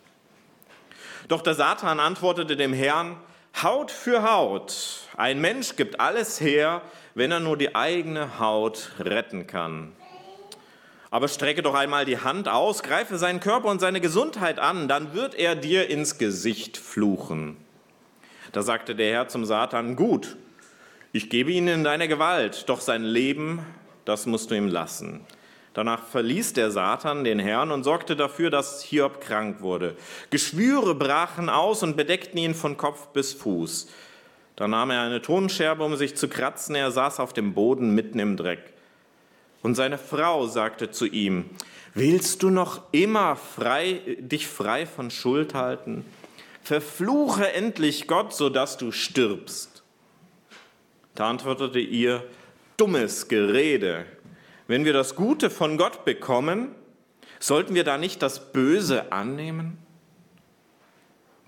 Doch 1.28 1.42
der 1.42 1.54
Satan 1.54 2.00
antwortete 2.00 2.56
dem 2.56 2.72
Herrn, 2.72 3.18
Haut 3.62 3.92
für 3.92 4.24
Haut. 4.24 5.10
Ein 5.18 5.42
Mensch 5.42 5.76
gibt 5.76 6.00
alles 6.00 6.40
her, 6.40 6.84
wenn 7.14 7.30
er 7.30 7.42
nur 7.42 7.58
die 7.58 7.76
eigene 7.76 8.40
Haut 8.40 8.92
retten 9.00 9.48
kann. 9.48 9.92
Aber 11.10 11.28
strecke 11.28 11.62
doch 11.62 11.76
einmal 11.76 12.06
die 12.06 12.20
Hand 12.20 12.48
aus, 12.48 12.84
greife 12.84 13.18
seinen 13.18 13.42
Körper 13.42 13.68
und 13.68 13.82
seine 13.82 14.00
Gesundheit 14.00 14.60
an, 14.60 14.88
dann 14.88 15.14
wird 15.14 15.36
er 15.36 15.58
dir 15.58 15.90
ins 15.90 16.18
Gesicht 16.18 16.78
fluchen. 16.78 17.58
Da 18.52 18.62
sagte 18.62 18.96
der 18.96 19.12
Herr 19.14 19.28
zum 19.28 19.46
Satan, 19.46 19.96
gut, 19.96 20.36
ich 21.14 21.30
gebe 21.30 21.52
ihn 21.52 21.68
in 21.68 21.84
deine 21.84 22.08
Gewalt, 22.08 22.68
doch 22.68 22.82
sein 22.82 23.04
Leben, 23.04 23.66
das 24.06 24.26
musst 24.26 24.52
du 24.52 24.56
ihm 24.56 24.68
lassen. 24.68 25.22
Danach 25.74 26.06
verließ 26.06 26.54
der 26.54 26.70
Satan 26.70 27.24
den 27.24 27.40
Herrn 27.40 27.72
und 27.72 27.84
sorgte 27.84 28.18
dafür, 28.18 28.50
dass 28.50 28.84
Hiob 28.84 29.22
krank 29.22 29.62
wurde. 29.62 29.96
Geschwüre 30.30 30.96
brachen 30.96 31.48
aus 31.50 31.82
und 31.82 31.96
bedeckten 31.96 32.38
ihn 32.38 32.54
von 32.54 32.76
Kopf 32.76 33.08
bis 33.08 33.34
Fuß. 33.34 33.88
Da 34.58 34.68
nahm 34.68 34.92
er 34.92 35.02
eine 35.02 35.22
Tonscherbe, 35.22 35.84
um 35.84 35.96
sich 35.96 36.16
zu 36.16 36.28
kratzen. 36.28 36.76
Er 36.76 36.92
saß 36.92 37.22
auf 37.22 37.32
dem 37.32 37.54
Boden 37.54 37.96
mitten 37.96 38.20
im 38.20 38.36
Dreck. 38.36 38.74
Und 39.62 39.76
seine 39.76 39.98
Frau 39.98 40.46
sagte 40.48 40.92
zu 40.92 41.06
ihm, 41.06 41.46
willst 41.94 42.44
du 42.44 42.50
noch 42.50 42.82
immer 42.92 43.38
frei, 43.38 44.02
dich 44.20 44.48
frei 44.48 44.86
von 44.86 45.10
Schuld 45.10 45.54
halten? 45.54 46.04
Verfluche 46.64 47.52
endlich 47.54 48.08
Gott, 48.08 48.34
sodass 48.34 48.78
du 48.78 48.92
stirbst. 48.92 49.84
Da 51.16 51.30
antwortete 51.30 51.80
ihr, 51.80 52.24
dummes 52.78 53.28
Gerede. 53.28 54.06
Wenn 54.68 54.86
wir 54.86 54.94
das 54.94 55.16
Gute 55.16 55.50
von 55.50 55.78
Gott 55.78 56.06
bekommen, 56.06 56.74
sollten 57.40 57.76
wir 57.76 57.84
da 57.84 57.98
nicht 57.98 58.22
das 58.22 58.52
Böse 58.54 59.12
annehmen? 59.12 59.78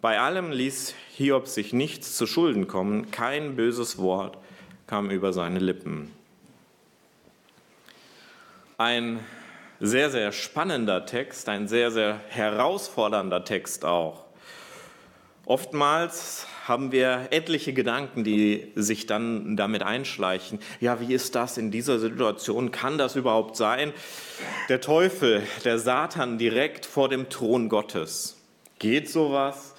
Bei 0.01 0.19
allem 0.19 0.51
ließ 0.51 0.95
Hiob 1.15 1.47
sich 1.47 1.71
nichts 1.71 2.17
zu 2.17 2.27
Schulden 2.27 2.67
kommen, 2.67 3.09
kein 3.11 3.55
böses 3.55 3.97
Wort 3.97 4.37
kam 4.85 5.09
über 5.09 5.31
seine 5.31 5.59
Lippen. 5.59 6.11
Ein 8.77 9.19
sehr, 9.79 10.09
sehr 10.09 10.31
spannender 10.31 11.05
Text, 11.05 11.47
ein 11.47 11.67
sehr, 11.67 11.89
sehr 11.89 12.19
herausfordernder 12.27 13.45
Text 13.45 13.85
auch. 13.85 14.22
Oftmals 15.45 16.47
haben 16.65 16.93
wir 16.93 17.27
etliche 17.31 17.73
Gedanken, 17.73 18.23
die 18.23 18.71
sich 18.75 19.07
dann 19.07 19.57
damit 19.57 19.83
einschleichen. 19.83 20.59
Ja, 20.79 21.01
wie 21.01 21.13
ist 21.13 21.35
das 21.35 21.57
in 21.57 21.69
dieser 21.69 21.99
Situation? 21.99 22.71
Kann 22.71 22.97
das 22.97 23.17
überhaupt 23.17 23.57
sein? 23.57 23.91
Der 24.69 24.79
Teufel, 24.79 25.43
der 25.65 25.79
Satan 25.79 26.37
direkt 26.37 26.85
vor 26.85 27.09
dem 27.09 27.29
Thron 27.29 27.67
Gottes. 27.67 28.37
Geht 28.79 29.09
sowas? 29.09 29.72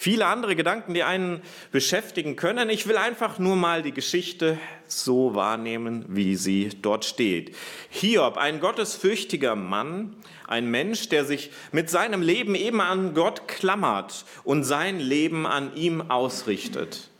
Viele 0.00 0.24
andere 0.24 0.56
Gedanken, 0.56 0.94
die 0.94 1.02
einen 1.02 1.42
beschäftigen 1.72 2.34
können. 2.34 2.70
Ich 2.70 2.86
will 2.86 2.96
einfach 2.96 3.38
nur 3.38 3.54
mal 3.54 3.82
die 3.82 3.92
Geschichte 3.92 4.56
so 4.86 5.34
wahrnehmen, 5.34 6.06
wie 6.08 6.36
sie 6.36 6.70
dort 6.80 7.04
steht. 7.04 7.54
Hiob, 7.90 8.38
ein 8.38 8.60
gottesfürchtiger 8.60 9.56
Mann, 9.56 10.16
ein 10.46 10.70
Mensch, 10.70 11.10
der 11.10 11.26
sich 11.26 11.50
mit 11.70 11.90
seinem 11.90 12.22
Leben 12.22 12.54
eben 12.54 12.80
an 12.80 13.12
Gott 13.12 13.46
klammert 13.46 14.24
und 14.42 14.64
sein 14.64 15.00
Leben 15.00 15.46
an 15.46 15.76
ihm 15.76 16.10
ausrichtet. 16.10 17.10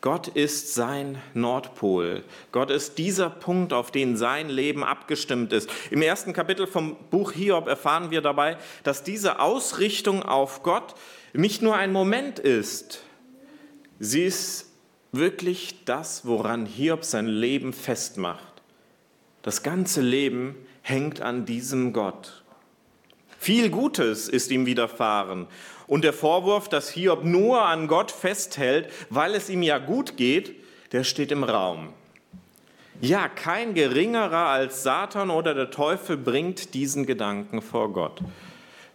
Gott 0.00 0.26
ist 0.26 0.74
sein 0.74 1.22
Nordpol. 1.32 2.24
Gott 2.50 2.72
ist 2.72 2.98
dieser 2.98 3.30
Punkt, 3.30 3.72
auf 3.72 3.92
den 3.92 4.16
sein 4.16 4.48
Leben 4.48 4.82
abgestimmt 4.82 5.52
ist. 5.52 5.70
Im 5.90 6.02
ersten 6.02 6.32
Kapitel 6.32 6.66
vom 6.66 6.96
Buch 7.10 7.30
Hiob 7.32 7.68
erfahren 7.68 8.10
wir 8.10 8.20
dabei, 8.20 8.56
dass 8.82 9.04
diese 9.04 9.38
Ausrichtung 9.38 10.24
auf 10.24 10.64
Gott 10.64 10.94
nicht 11.36 11.62
nur 11.62 11.76
ein 11.76 11.92
Moment 11.92 12.38
ist, 12.38 13.02
sie 13.98 14.24
ist 14.24 14.70
wirklich 15.12 15.84
das, 15.84 16.26
woran 16.26 16.66
Hiob 16.66 17.04
sein 17.04 17.26
Leben 17.26 17.72
festmacht. 17.72 18.62
Das 19.42 19.62
ganze 19.62 20.00
Leben 20.00 20.56
hängt 20.82 21.20
an 21.20 21.46
diesem 21.46 21.92
Gott. 21.92 22.42
Viel 23.38 23.70
Gutes 23.70 24.28
ist 24.28 24.50
ihm 24.50 24.66
widerfahren. 24.66 25.46
Und 25.86 26.02
der 26.02 26.12
Vorwurf, 26.12 26.68
dass 26.68 26.90
Hiob 26.90 27.24
nur 27.24 27.62
an 27.62 27.86
Gott 27.86 28.10
festhält, 28.10 28.88
weil 29.08 29.34
es 29.34 29.48
ihm 29.48 29.62
ja 29.62 29.78
gut 29.78 30.16
geht, 30.16 30.56
der 30.92 31.04
steht 31.04 31.30
im 31.30 31.44
Raum. 31.44 31.90
Ja, 33.00 33.28
kein 33.28 33.74
geringerer 33.74 34.48
als 34.48 34.82
Satan 34.82 35.30
oder 35.30 35.54
der 35.54 35.70
Teufel 35.70 36.16
bringt 36.16 36.74
diesen 36.74 37.04
Gedanken 37.04 37.60
vor 37.60 37.92
Gott. 37.92 38.20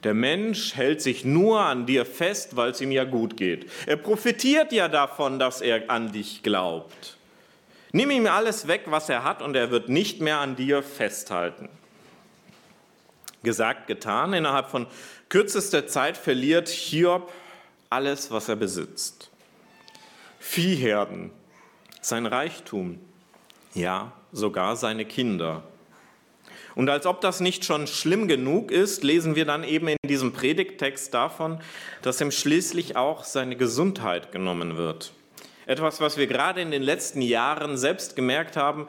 Der 0.03 0.13
Mensch 0.13 0.75
hält 0.75 1.01
sich 1.01 1.25
nur 1.25 1.61
an 1.61 1.85
dir 1.85 2.05
fest, 2.05 2.55
weil 2.55 2.71
es 2.71 2.81
ihm 2.81 2.91
ja 2.91 3.03
gut 3.03 3.37
geht. 3.37 3.69
Er 3.85 3.97
profitiert 3.97 4.71
ja 4.71 4.87
davon, 4.87 5.37
dass 5.37 5.61
er 5.61 5.89
an 5.89 6.11
dich 6.11 6.41
glaubt. 6.41 7.17
Nimm 7.91 8.09
ihm 8.09 8.25
alles 8.25 8.67
weg, 8.67 8.83
was 8.85 9.09
er 9.09 9.23
hat, 9.23 9.41
und 9.41 9.55
er 9.55 9.69
wird 9.69 9.89
nicht 9.89 10.21
mehr 10.21 10.39
an 10.39 10.55
dir 10.55 10.81
festhalten. 10.81 11.69
Gesagt, 13.43 13.87
getan, 13.87 14.33
innerhalb 14.33 14.69
von 14.69 14.87
kürzester 15.29 15.87
Zeit 15.87 16.17
verliert 16.17 16.69
Hiob 16.69 17.31
alles, 17.89 18.31
was 18.31 18.49
er 18.49 18.55
besitzt. 18.55 19.29
Viehherden, 20.39 21.31
sein 22.01 22.25
Reichtum, 22.25 22.99
ja, 23.73 24.13
sogar 24.31 24.75
seine 24.75 25.05
Kinder. 25.05 25.63
Und 26.75 26.89
als 26.89 27.05
ob 27.05 27.21
das 27.21 27.39
nicht 27.39 27.65
schon 27.65 27.87
schlimm 27.87 28.27
genug 28.27 28.71
ist, 28.71 29.03
lesen 29.03 29.35
wir 29.35 29.45
dann 29.45 29.63
eben 29.63 29.87
in 29.87 29.97
diesem 30.07 30.33
Predigttext 30.33 31.13
davon, 31.13 31.59
dass 32.01 32.21
ihm 32.21 32.31
schließlich 32.31 32.95
auch 32.95 33.23
seine 33.23 33.55
Gesundheit 33.55 34.31
genommen 34.31 34.77
wird. 34.77 35.13
Etwas, 35.65 36.01
was 36.01 36.17
wir 36.17 36.27
gerade 36.27 36.61
in 36.61 36.71
den 36.71 36.81
letzten 36.81 37.21
Jahren 37.21 37.77
selbst 37.77 38.15
gemerkt 38.15 38.57
haben, 38.57 38.87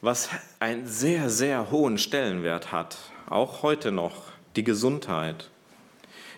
was 0.00 0.30
einen 0.58 0.86
sehr, 0.86 1.28
sehr 1.28 1.70
hohen 1.70 1.98
Stellenwert 1.98 2.72
hat, 2.72 2.98
auch 3.28 3.62
heute 3.62 3.92
noch, 3.92 4.32
die 4.56 4.64
Gesundheit. 4.64 5.50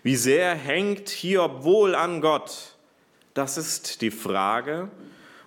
Wie 0.03 0.16
sehr 0.16 0.55
hängt 0.55 1.09
Hiob 1.09 1.62
wohl 1.62 1.95
an 1.95 2.21
Gott? 2.21 2.75
Das 3.35 3.57
ist 3.57 4.03
die 4.03 4.11
Frage 4.11 4.88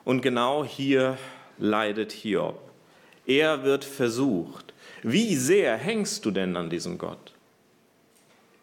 und 0.06 0.22
genau 0.22 0.64
hier 0.64 1.18
leidet 1.58 2.12
Hiob. 2.12 2.60
Er 3.26 3.64
wird 3.64 3.84
versucht. 3.84 4.65
Wie 5.08 5.36
sehr 5.36 5.78
hängst 5.78 6.26
du 6.26 6.32
denn 6.32 6.58
an 6.58 6.72
diesem 6.72 6.98
Gott? 6.98 7.36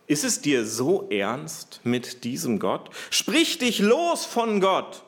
Ist 0.08 0.24
es 0.24 0.40
dir 0.40 0.66
so 0.66 1.08
ernst 1.08 1.80
mit 1.84 2.24
diesem 2.24 2.58
Gott? 2.58 2.90
Sprich 3.10 3.58
dich 3.58 3.78
los 3.78 4.26
von 4.26 4.60
Gott. 4.60 5.04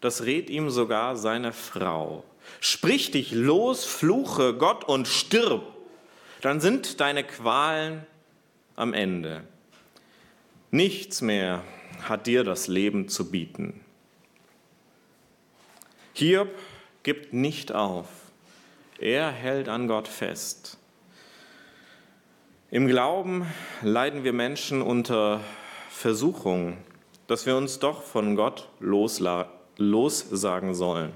Das 0.00 0.24
rät 0.24 0.50
ihm 0.50 0.68
sogar 0.68 1.16
seine 1.16 1.52
Frau. 1.52 2.24
Sprich 2.58 3.12
dich 3.12 3.30
los, 3.30 3.84
fluche 3.84 4.54
Gott 4.54 4.82
und 4.82 5.06
stirb. 5.06 5.62
Dann 6.40 6.60
sind 6.60 6.98
deine 6.98 7.22
Qualen 7.22 8.04
am 8.74 8.92
Ende. 8.92 9.44
Nichts 10.72 11.22
mehr 11.22 11.62
hat 12.02 12.26
dir 12.26 12.42
das 12.42 12.66
Leben 12.66 13.08
zu 13.08 13.30
bieten. 13.30 13.84
Hiob 16.14 16.50
gibt 17.04 17.32
nicht 17.32 17.70
auf. 17.70 18.08
Er 19.00 19.30
hält 19.30 19.70
an 19.70 19.88
Gott 19.88 20.08
fest. 20.08 20.76
Im 22.70 22.86
Glauben 22.86 23.46
leiden 23.80 24.24
wir 24.24 24.34
Menschen 24.34 24.82
unter 24.82 25.40
Versuchung, 25.88 26.76
dass 27.26 27.46
wir 27.46 27.56
uns 27.56 27.78
doch 27.78 28.02
von 28.02 28.36
Gott 28.36 28.68
lossagen 28.78 30.74
sollen. 30.74 31.12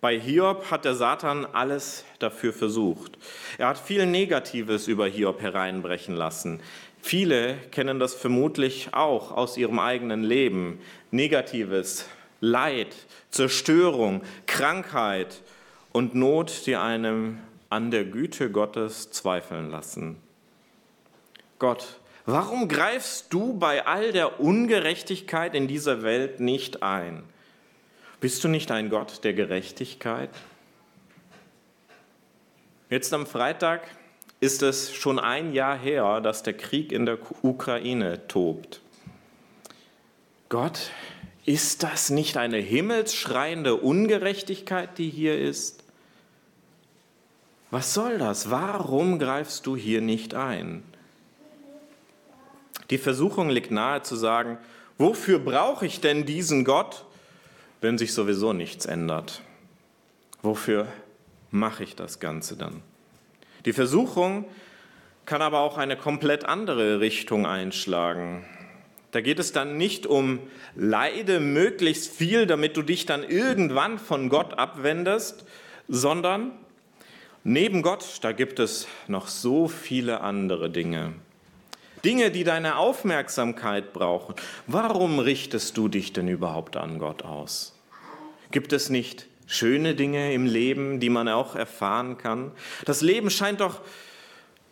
Bei 0.00 0.16
Hiob 0.16 0.70
hat 0.70 0.84
der 0.84 0.94
Satan 0.94 1.44
alles 1.44 2.04
dafür 2.20 2.52
versucht. 2.52 3.18
Er 3.58 3.66
hat 3.66 3.78
viel 3.78 4.06
Negatives 4.06 4.86
über 4.86 5.08
Hiob 5.08 5.42
hereinbrechen 5.42 6.14
lassen. 6.14 6.60
Viele 7.00 7.56
kennen 7.72 7.98
das 7.98 8.14
vermutlich 8.14 8.90
auch 8.92 9.32
aus 9.32 9.56
ihrem 9.56 9.80
eigenen 9.80 10.22
Leben. 10.22 10.78
Negatives, 11.10 12.06
Leid, 12.40 12.94
Zerstörung, 13.30 14.22
Krankheit, 14.46 15.42
und 15.96 16.14
Not, 16.14 16.66
die 16.66 16.76
einem 16.76 17.38
an 17.70 17.90
der 17.90 18.04
Güte 18.04 18.50
Gottes 18.50 19.10
zweifeln 19.12 19.70
lassen. 19.70 20.16
Gott, 21.58 22.00
warum 22.26 22.68
greifst 22.68 23.32
du 23.32 23.54
bei 23.54 23.86
all 23.86 24.12
der 24.12 24.38
Ungerechtigkeit 24.38 25.54
in 25.54 25.68
dieser 25.68 26.02
Welt 26.02 26.38
nicht 26.38 26.82
ein? 26.82 27.22
Bist 28.20 28.44
du 28.44 28.48
nicht 28.48 28.70
ein 28.70 28.90
Gott 28.90 29.24
der 29.24 29.32
Gerechtigkeit? 29.32 30.28
Jetzt 32.90 33.14
am 33.14 33.26
Freitag 33.26 33.88
ist 34.38 34.62
es 34.62 34.94
schon 34.94 35.18
ein 35.18 35.54
Jahr 35.54 35.78
her, 35.78 36.20
dass 36.20 36.42
der 36.42 36.58
Krieg 36.58 36.92
in 36.92 37.06
der 37.06 37.16
Ukraine 37.42 38.28
tobt. 38.28 38.82
Gott, 40.50 40.90
ist 41.46 41.82
das 41.82 42.10
nicht 42.10 42.36
eine 42.36 42.58
himmelsschreiende 42.58 43.76
Ungerechtigkeit, 43.76 44.98
die 44.98 45.08
hier 45.08 45.38
ist? 45.38 45.85
Was 47.70 47.94
soll 47.94 48.18
das? 48.18 48.50
Warum 48.50 49.18
greifst 49.18 49.66
du 49.66 49.76
hier 49.76 50.00
nicht 50.00 50.34
ein? 50.34 50.84
Die 52.90 52.98
Versuchung 52.98 53.50
liegt 53.50 53.72
nahe 53.72 54.02
zu 54.02 54.14
sagen, 54.14 54.58
wofür 54.98 55.40
brauche 55.40 55.86
ich 55.86 56.00
denn 56.00 56.24
diesen 56.24 56.64
Gott, 56.64 57.04
wenn 57.80 57.98
sich 57.98 58.14
sowieso 58.14 58.52
nichts 58.52 58.86
ändert? 58.86 59.42
Wofür 60.42 60.86
mache 61.50 61.82
ich 61.82 61.96
das 61.96 62.20
Ganze 62.20 62.56
dann? 62.56 62.82
Die 63.64 63.72
Versuchung 63.72 64.44
kann 65.24 65.42
aber 65.42 65.58
auch 65.58 65.76
eine 65.76 65.96
komplett 65.96 66.44
andere 66.44 67.00
Richtung 67.00 67.46
einschlagen. 67.46 68.44
Da 69.10 69.20
geht 69.20 69.40
es 69.40 69.50
dann 69.50 69.76
nicht 69.76 70.06
um 70.06 70.38
Leide 70.76 71.40
möglichst 71.40 72.14
viel, 72.14 72.46
damit 72.46 72.76
du 72.76 72.82
dich 72.82 73.06
dann 73.06 73.24
irgendwann 73.24 73.98
von 73.98 74.28
Gott 74.28 74.56
abwendest, 74.56 75.44
sondern 75.88 76.52
Neben 77.48 77.82
Gott, 77.82 78.04
da 78.22 78.32
gibt 78.32 78.58
es 78.58 78.88
noch 79.06 79.28
so 79.28 79.68
viele 79.68 80.20
andere 80.20 80.68
Dinge. 80.68 81.12
Dinge, 82.04 82.32
die 82.32 82.42
deine 82.42 82.76
Aufmerksamkeit 82.76 83.92
brauchen. 83.92 84.34
Warum 84.66 85.20
richtest 85.20 85.76
du 85.76 85.86
dich 85.86 86.12
denn 86.12 86.26
überhaupt 86.26 86.76
an 86.76 86.98
Gott 86.98 87.22
aus? 87.22 87.78
Gibt 88.50 88.72
es 88.72 88.90
nicht 88.90 89.28
schöne 89.46 89.94
Dinge 89.94 90.32
im 90.34 90.44
Leben, 90.44 90.98
die 90.98 91.08
man 91.08 91.28
auch 91.28 91.54
erfahren 91.54 92.18
kann? 92.18 92.50
Das 92.84 93.00
Leben 93.00 93.30
scheint 93.30 93.60
doch 93.60 93.80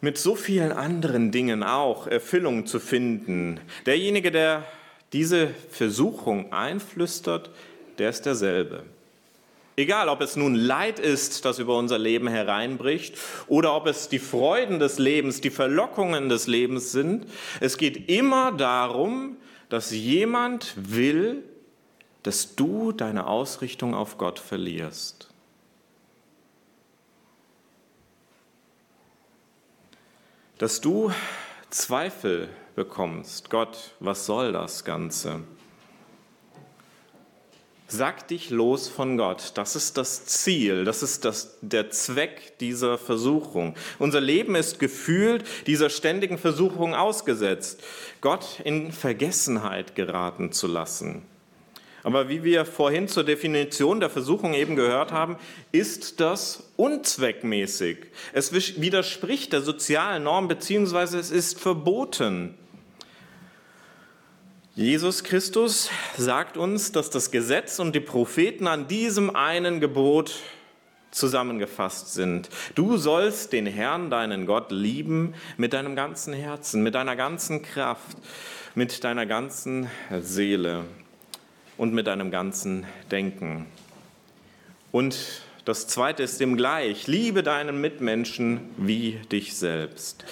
mit 0.01 0.19
so 0.19 0.35
vielen 0.35 0.73
anderen 0.73 1.31
Dingen 1.31 1.63
auch 1.63 2.09
Erfüllung 2.09 2.67
zu 2.67 2.81
finden. 2.81 3.61
Derjenige, 3.87 4.33
der 4.33 4.65
diese 5.13 5.51
Versuchung 5.71 6.53
einflüstert, 6.53 7.53
der 7.99 8.11
ist 8.11 8.27
derselbe. 8.27 8.83
Egal, 9.77 10.09
ob 10.09 10.21
es 10.21 10.37
nun 10.37 10.55
Leid 10.55 11.01
ist, 11.01 11.45
das 11.45 11.59
über 11.59 11.77
unser 11.77 11.99
Leben 11.99 12.29
hereinbricht, 12.29 13.17
oder 13.49 13.75
ob 13.75 13.87
es 13.87 14.09
die 14.09 14.21
Freuden 14.21 14.79
des 14.79 14.99
Lebens, 14.99 15.41
die 15.41 15.51
Verlockungen 15.51 16.29
des 16.29 16.47
Lebens 16.47 16.93
sind, 16.93 17.27
es 17.61 17.77
geht 17.77 18.09
immer 18.09 18.53
darum, 18.53 19.37
dass 19.69 19.91
jemand 19.91 20.75
will, 20.77 21.43
dass 22.23 22.55
du 22.55 22.93
deine 22.93 23.27
Ausrichtung 23.27 23.95
auf 23.95 24.17
Gott 24.17 24.39
verlierst. 24.39 25.29
Dass 30.59 30.81
du 30.81 31.11
Zweifel 31.71 32.49
bekommst. 32.77 33.51
Gott, 33.51 33.91
was 33.99 34.27
soll 34.27 34.53
das 34.53 34.85
Ganze? 34.85 35.43
Sag 37.87 38.29
dich 38.29 38.49
los 38.49 38.89
von 38.89 39.19
Gott. 39.19 39.53
Das 39.57 39.77
ist 39.77 39.99
das 39.99 40.25
Ziel, 40.25 40.85
das 40.85 41.03
ist 41.03 41.25
das, 41.25 41.59
der 41.61 41.91
Zweck 41.91 42.59
dieser 42.59 42.97
Versuchung. 42.97 43.75
Unser 43.99 44.23
Leben 44.23 44.55
ist 44.55 44.79
gefühlt 44.79 45.45
dieser 45.67 45.91
ständigen 45.91 46.39
Versuchung 46.39 46.95
ausgesetzt, 46.95 47.83
Gott 48.23 48.61
in 48.65 48.91
Vergessenheit 48.91 49.95
geraten 49.95 50.51
zu 50.51 50.67
lassen. 50.67 51.23
Aber 52.05 52.29
wie 52.29 52.43
wir 52.43 52.65
vorhin 52.65 53.07
zur 53.09 53.25
Definition 53.25 54.01
der 54.01 54.11
Versuchung 54.11 54.55
eben 54.55 54.77
gehört 54.77 55.13
haben, 55.13 55.37
ist 55.73 56.21
das 56.21 56.71
unzweckmäßig. 56.77 57.99
Es 58.33 58.53
widerspricht 58.53 59.53
der 59.53 59.63
sozialen 59.63 60.25
Norm 60.25 60.49
beziehungsweise 60.49 61.19
es 61.19 61.31
ist 61.31 61.61
verboten. 61.61 62.55
Jesus 64.77 65.23
Christus 65.23 65.89
sagt 66.19 66.57
uns, 66.57 66.91
dass 66.91 67.09
das 67.09 67.31
Gesetz 67.31 67.79
und 67.79 67.95
die 67.95 68.01
Propheten 68.01 68.67
an 68.67 68.89
diesem 68.89 69.37
einen 69.37 69.79
Gebot 69.79 70.41
zusammengefasst 71.13 72.13
sind. 72.13 72.49
Du 72.75 72.97
sollst 72.97 73.53
den 73.53 73.67
Herrn, 73.67 74.11
deinen 74.11 74.47
Gott, 74.47 74.73
lieben 74.73 75.35
mit 75.57 75.75
deinem 75.75 75.95
ganzen 75.95 76.35
Herzen, 76.35 76.83
mit 76.83 76.97
deiner 76.97 77.15
ganzen 77.15 77.63
Kraft, 77.63 78.17
mit 78.75 79.05
deiner 79.05 79.27
ganzen 79.27 79.89
Seele 80.21 80.83
und 81.77 81.95
mit 81.95 82.09
deinem 82.09 82.33
ganzen 82.33 82.85
Denken. 83.13 83.67
Und 84.91 85.17
das 85.65 85.87
zweite 85.87 86.25
ist 86.25 86.41
dem 86.41 86.57
gleich, 86.57 87.07
liebe 87.07 87.45
deinen 87.45 87.81
Mitmenschen 87.81 88.71
wie 88.77 89.21
dich 89.31 89.55
selbst. 89.55 90.25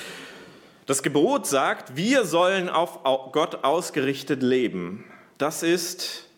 Das 0.92 1.02
Gebot 1.02 1.46
sagt, 1.46 1.96
wir 1.96 2.26
sollen 2.26 2.68
auf 2.68 3.02
Gott 3.32 3.64
ausgerichtet 3.64 4.42
leben. 4.42 5.06
Das 5.38 5.62
ist 5.62 6.28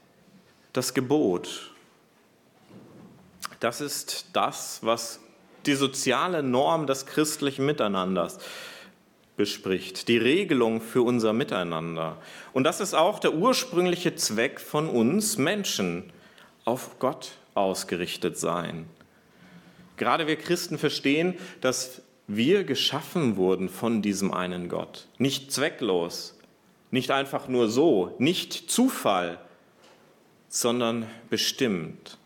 das 0.73 0.95
Gebot. 0.95 1.73
Das 3.59 3.81
ist 3.81 4.27
das, 4.33 4.79
was 4.83 5.19
die 5.67 5.75
soziale 5.75 6.45
Norm 6.45 6.87
des 6.87 7.05
christlichen 7.05 7.67
Miteinanders 7.67 8.38
bespricht, 9.37 10.07
die 10.07 10.19
Regelung 10.19 10.81
für 10.81 11.03
unser 11.03 11.33
Miteinander. 11.33 12.19
Und 12.53 12.62
das 12.62 12.79
ist 12.79 12.95
auch 12.95 13.19
der 13.19 13.35
ursprüngliche 13.35 14.14
Zweck 14.14 14.61
von 14.61 14.88
uns 14.88 15.37
Menschen, 15.37 16.12
auf 16.64 17.01
Gott 17.01 17.33
ausgerichtet 17.55 18.38
sein. 18.38 18.88
Gerade 19.97 20.29
wir 20.29 20.37
Christen 20.37 20.79
verstehen, 20.79 21.35
dass 21.61 22.03
wir 22.27 22.65
geschaffen 22.65 23.37
wurden 23.37 23.69
von 23.69 24.03
diesem 24.03 24.33
einen 24.33 24.69
Gott. 24.69 25.07
Nicht 25.19 25.53
zwecklos, 25.53 26.39
nicht 26.91 27.11
einfach 27.11 27.49
nur 27.49 27.69
so, 27.69 28.15
nicht 28.19 28.71
Zufall, 28.71 29.39
sondern 30.49 31.07
bestimmt, 31.29 32.17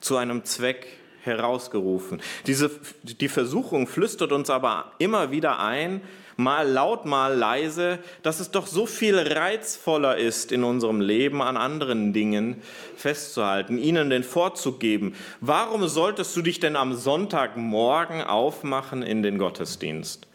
zu 0.00 0.16
einem 0.16 0.44
Zweck 0.44 0.86
herausgerufen. 1.24 2.20
Diese, 2.46 2.70
die 3.02 3.28
Versuchung 3.28 3.86
flüstert 3.86 4.32
uns 4.32 4.50
aber 4.50 4.92
immer 4.98 5.30
wieder 5.30 5.58
ein, 5.58 6.00
mal 6.36 6.68
laut, 6.68 7.06
mal 7.06 7.34
leise, 7.34 7.98
dass 8.22 8.40
es 8.40 8.50
doch 8.50 8.66
so 8.66 8.86
viel 8.86 9.18
reizvoller 9.18 10.16
ist 10.16 10.52
in 10.52 10.64
unserem 10.64 11.00
Leben 11.00 11.42
an 11.42 11.56
anderen 11.56 12.12
Dingen 12.12 12.62
festzuhalten, 12.96 13.78
ihnen 13.78 14.10
den 14.10 14.24
Vorzug 14.24 14.80
geben. 14.80 15.14
Warum 15.40 15.86
solltest 15.88 16.36
du 16.36 16.42
dich 16.42 16.60
denn 16.60 16.76
am 16.76 16.94
Sonntagmorgen 16.94 18.22
aufmachen 18.22 19.02
in 19.02 19.22
den 19.22 19.38
Gottesdienst? 19.38 20.26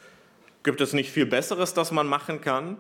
Gibt 0.64 0.82
es 0.82 0.94
nicht 0.94 1.12
viel 1.12 1.26
Besseres, 1.26 1.74
das 1.74 1.92
man 1.92 2.08
machen 2.08 2.42
kann? 2.42 2.78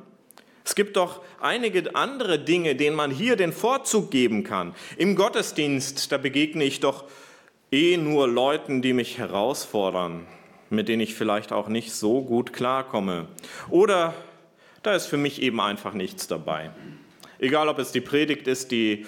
Es 0.65 0.76
gibt 0.76 0.98
doch 0.98 1.22
einige 1.39 1.95
andere 1.95 2.38
Dinge, 2.38 2.76
denen 2.76 2.95
man 2.95 3.10
hier 3.10 3.36
den 3.36 3.54
Vorzug 3.54 4.12
geben 4.12 4.43
kann. 4.43 4.76
Im 4.98 5.15
Gottesdienst, 5.15 6.12
da 6.12 6.17
begegne 6.17 6.63
ich 6.63 6.80
doch 6.80 7.06
eh 7.71 7.97
nur 7.97 8.27
Leuten, 8.27 8.82
die 8.82 8.93
mich 8.93 9.17
herausfordern 9.17 10.25
mit 10.69 10.88
denen 10.88 11.01
ich 11.01 11.15
vielleicht 11.15 11.51
auch 11.51 11.67
nicht 11.67 11.93
so 11.93 12.21
gut 12.21 12.53
klarkomme. 12.53 13.27
Oder 13.69 14.13
da 14.84 14.93
ist 14.93 15.08
für 15.08 15.17
mich 15.17 15.41
eben 15.41 15.60
einfach 15.60 15.93
nichts 15.93 16.27
dabei. 16.27 16.71
Egal, 17.39 17.69
ob 17.69 17.79
es 17.79 17.91
die 17.91 18.01
Predigt 18.01 18.47
ist, 18.47 18.71
die 18.71 19.05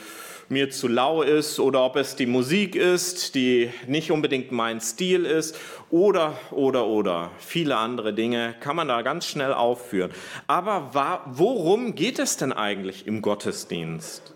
mir 0.50 0.70
zu 0.70 0.90
lau 0.90 1.22
ist, 1.22 1.60
oder 1.60 1.86
ob 1.86 1.96
es 1.96 2.18
die 2.18 2.26
Musik 2.26 2.76
ist, 2.76 3.36
die 3.36 3.70
nicht 3.88 4.12
unbedingt 4.12 4.52
mein 4.52 4.82
Stil 4.82 5.26
ist, 5.26 5.58
oder, 5.90 6.38
oder, 6.52 6.88
oder. 6.88 7.32
Viele 7.40 7.78
andere 7.78 8.14
Dinge 8.14 8.56
kann 8.60 8.76
man 8.76 8.90
da 8.90 9.02
ganz 9.02 9.28
schnell 9.28 9.54
aufführen. 9.54 10.12
Aber 10.48 11.24
worum 11.28 11.96
geht 11.96 12.20
es 12.20 12.36
denn 12.36 12.52
eigentlich 12.52 13.08
im 13.08 13.22
Gottesdienst? 13.22 14.31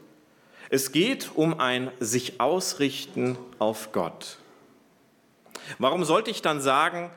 Es 0.75 0.91
geht 0.91 1.31
um 1.35 1.61
ein 1.61 1.89
sich 2.01 2.41
ausrichten 2.41 3.37
auf 3.59 3.93
Gott. 3.93 4.39
Warum 5.79 6.03
sollte 6.03 6.29
ich 6.31 6.41
dann 6.41 6.59
sagen, 6.59 7.11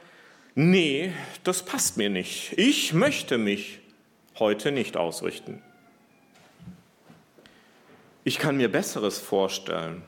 nee, 0.54 1.12
das 1.42 1.64
passt 1.64 1.96
mir 1.96 2.08
nicht. 2.08 2.52
Ich 2.56 2.92
möchte 2.92 3.36
mich 3.36 3.80
heute 4.38 4.70
nicht 4.70 4.96
ausrichten. 4.96 5.60
Ich 8.22 8.38
kann 8.38 8.58
mir 8.58 8.70
Besseres 8.70 9.18
vorstellen. 9.18 10.02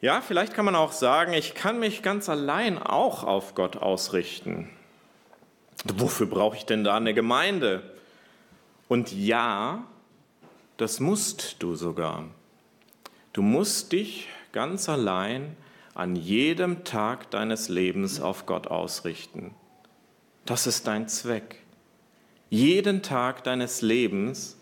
Ja, 0.00 0.20
vielleicht 0.20 0.54
kann 0.54 0.64
man 0.64 0.76
auch 0.76 0.92
sagen, 0.92 1.32
ich 1.32 1.56
kann 1.56 1.80
mich 1.80 2.02
ganz 2.02 2.28
allein 2.28 2.78
auch 2.78 3.24
auf 3.24 3.56
Gott 3.56 3.76
ausrichten. 3.76 4.70
Wofür 5.92 6.26
brauche 6.26 6.56
ich 6.56 6.66
denn 6.66 6.84
da 6.84 6.94
eine 6.94 7.14
Gemeinde? 7.14 7.82
Und 8.86 9.10
ja, 9.10 9.86
das 10.80 10.98
musst 10.98 11.56
du 11.58 11.76
sogar. 11.76 12.24
Du 13.34 13.42
musst 13.42 13.92
dich 13.92 14.28
ganz 14.50 14.88
allein 14.88 15.54
an 15.92 16.16
jedem 16.16 16.84
Tag 16.84 17.30
deines 17.30 17.68
Lebens 17.68 18.18
auf 18.18 18.46
Gott 18.46 18.66
ausrichten. 18.66 19.54
Das 20.46 20.66
ist 20.66 20.86
dein 20.86 21.06
Zweck. 21.06 21.56
Jeden 22.48 23.02
Tag 23.02 23.44
deines 23.44 23.82
Lebens 23.82 24.56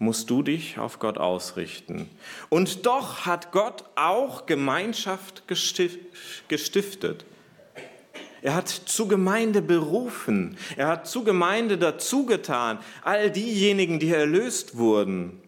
musst 0.00 0.28
du 0.28 0.42
dich 0.42 0.78
auf 0.78 0.98
Gott 0.98 1.18
ausrichten. 1.18 2.10
Und 2.48 2.84
doch 2.84 3.24
hat 3.24 3.52
Gott 3.52 3.84
auch 3.94 4.46
Gemeinschaft 4.46 5.44
gestiftet. 5.46 7.24
Er 8.42 8.54
hat 8.54 8.68
zu 8.68 9.06
Gemeinde 9.06 9.62
berufen. 9.62 10.56
Er 10.76 10.88
hat 10.88 11.06
zu 11.06 11.22
Gemeinde 11.22 11.78
dazugetan. 11.78 12.78
All 13.02 13.30
diejenigen, 13.30 14.00
die 14.00 14.10
erlöst 14.10 14.76
wurden. 14.76 15.40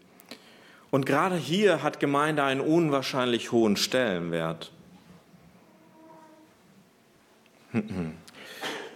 Und 0.93 1.05
gerade 1.05 1.37
hier 1.37 1.83
hat 1.83 1.99
Gemeinde 1.99 2.45
einen 2.45 2.61
unwahrscheinlich 2.61 3.51
hohen 3.51 3.77
Stellenwert. 3.77 4.71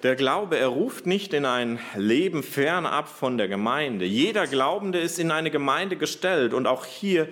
Der 0.05 0.15
Glaube, 0.15 0.59
er 0.59 0.69
ruft 0.69 1.07
nicht 1.07 1.35
in 1.35 1.45
ein 1.45 1.81
Leben 1.97 2.45
fernab 2.45 3.09
von 3.09 3.37
der 3.37 3.49
Gemeinde. 3.49 4.05
Jeder 4.05 4.47
Glaubende 4.47 5.01
ist 5.01 5.19
in 5.19 5.33
eine 5.33 5.51
Gemeinde 5.51 5.97
gestellt 5.97 6.55
und 6.55 6.69
auch 6.69 6.85
hier 6.85 7.29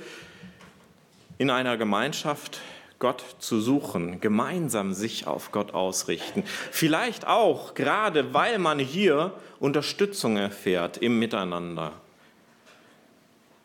in 1.38 1.48
einer 1.48 1.76
Gemeinschaft 1.76 2.60
Gott 2.98 3.36
zu 3.38 3.60
suchen, 3.60 4.20
gemeinsam 4.20 4.94
sich 4.94 5.26
auf 5.26 5.52
Gott 5.52 5.74
ausrichten. 5.74 6.44
Vielleicht 6.70 7.26
auch 7.26 7.74
gerade, 7.74 8.32
weil 8.32 8.58
man 8.58 8.78
hier 8.78 9.34
Unterstützung 9.60 10.36
erfährt 10.36 10.98
im 10.98 11.18
Miteinander. 11.18 11.92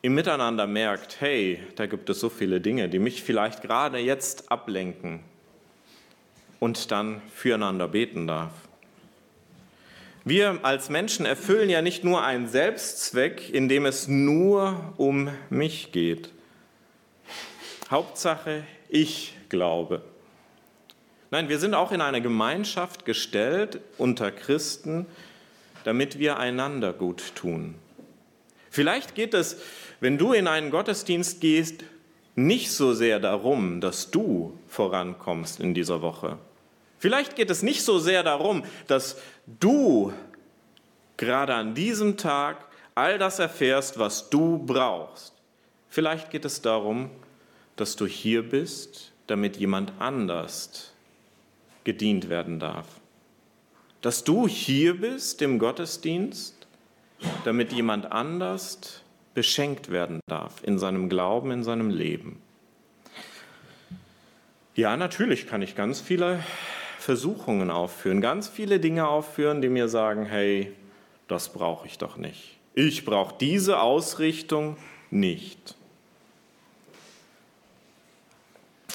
Im 0.01 0.15
Miteinander 0.15 0.67
merkt, 0.67 1.21
hey, 1.21 1.59
da 1.75 1.85
gibt 1.85 2.09
es 2.09 2.19
so 2.19 2.29
viele 2.29 2.59
Dinge, 2.59 2.89
die 2.89 2.99
mich 2.99 3.23
vielleicht 3.23 3.61
gerade 3.61 3.99
jetzt 3.99 4.51
ablenken 4.51 5.21
und 6.59 6.91
dann 6.91 7.21
füreinander 7.33 7.87
beten 7.87 8.27
darf. 8.27 8.51
Wir 10.23 10.59
als 10.63 10.89
Menschen 10.89 11.25
erfüllen 11.25 11.69
ja 11.69 11.81
nicht 11.81 12.03
nur 12.03 12.23
einen 12.23 12.47
Selbstzweck, 12.47 13.49
in 13.51 13.69
dem 13.69 13.85
es 13.85 14.07
nur 14.07 14.93
um 14.97 15.29
mich 15.49 15.91
geht, 15.91 16.31
Hauptsache, 17.89 18.63
ich 18.91 19.33
glaube. 19.49 20.01
Nein, 21.31 21.47
wir 21.47 21.59
sind 21.59 21.73
auch 21.73 21.93
in 21.93 22.01
eine 22.01 22.21
Gemeinschaft 22.21 23.05
gestellt 23.05 23.79
unter 23.97 24.31
Christen, 24.31 25.05
damit 25.85 26.19
wir 26.19 26.37
einander 26.37 26.91
gut 26.91 27.33
tun. 27.35 27.75
Vielleicht 28.69 29.15
geht 29.15 29.33
es, 29.33 29.61
wenn 30.01 30.17
du 30.17 30.33
in 30.33 30.47
einen 30.47 30.71
Gottesdienst 30.71 31.39
gehst, 31.41 31.85
nicht 32.35 32.71
so 32.71 32.93
sehr 32.93 33.19
darum, 33.19 33.81
dass 33.81 34.11
du 34.11 34.57
vorankommst 34.67 35.59
in 35.61 35.73
dieser 35.73 36.01
Woche. 36.01 36.37
Vielleicht 36.99 37.35
geht 37.35 37.49
es 37.49 37.63
nicht 37.63 37.83
so 37.83 37.97
sehr 37.97 38.23
darum, 38.23 38.63
dass 38.87 39.17
du 39.59 40.13
gerade 41.17 41.53
an 41.55 41.75
diesem 41.75 42.17
Tag 42.17 42.65
all 42.93 43.17
das 43.17 43.39
erfährst, 43.39 43.97
was 43.99 44.29
du 44.29 44.57
brauchst. 44.57 45.33
Vielleicht 45.89 46.29
geht 46.29 46.45
es 46.45 46.61
darum, 46.61 47.09
dass 47.75 47.95
du 47.95 48.05
hier 48.05 48.47
bist, 48.47 49.11
damit 49.27 49.57
jemand 49.57 49.93
anders 49.99 50.93
gedient 51.83 52.29
werden 52.29 52.59
darf. 52.59 52.87
Dass 54.01 54.23
du 54.23 54.47
hier 54.47 54.99
bist 54.99 55.41
im 55.41 55.59
Gottesdienst, 55.59 56.67
damit 57.45 57.71
jemand 57.71 58.11
anders 58.11 59.01
beschenkt 59.33 59.89
werden 59.91 60.19
darf 60.27 60.63
in 60.63 60.79
seinem 60.79 61.07
Glauben, 61.09 61.51
in 61.51 61.63
seinem 61.63 61.89
Leben. 61.89 62.41
Ja, 64.75 64.97
natürlich 64.97 65.47
kann 65.47 65.61
ich 65.61 65.75
ganz 65.75 66.01
viele 66.01 66.43
Versuchungen 66.97 67.71
aufführen, 67.71 68.21
ganz 68.21 68.47
viele 68.47 68.79
Dinge 68.79 69.07
aufführen, 69.07 69.61
die 69.61 69.69
mir 69.69 69.87
sagen, 69.87 70.25
hey, 70.25 70.73
das 71.27 71.53
brauche 71.53 71.87
ich 71.87 71.97
doch 71.97 72.17
nicht. 72.17 72.57
Ich 72.73 73.05
brauche 73.05 73.35
diese 73.39 73.81
Ausrichtung 73.81 74.77
nicht. 75.09 75.75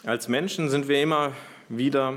Als 0.06 0.28
Menschen 0.28 0.70
sind 0.70 0.86
wir 0.86 1.02
immer 1.02 1.32
wieder 1.68 2.14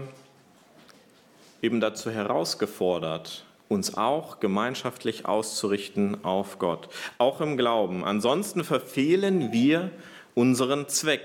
eben 1.64 1.80
dazu 1.80 2.12
herausgefordert, 2.12 3.46
uns 3.68 3.98
auch 3.98 4.40
gemeinschaftlich 4.40 5.26
auszurichten 5.26 6.24
auf 6.24 6.60
Gott, 6.60 6.90
auch 7.18 7.42
im 7.42 7.58
Glauben. 7.58 8.06
Ansonsten 8.06 8.64
verfehlen 8.64 9.52
wir 9.52 9.90
unseren 10.36 10.88
Zweck. 10.88 11.24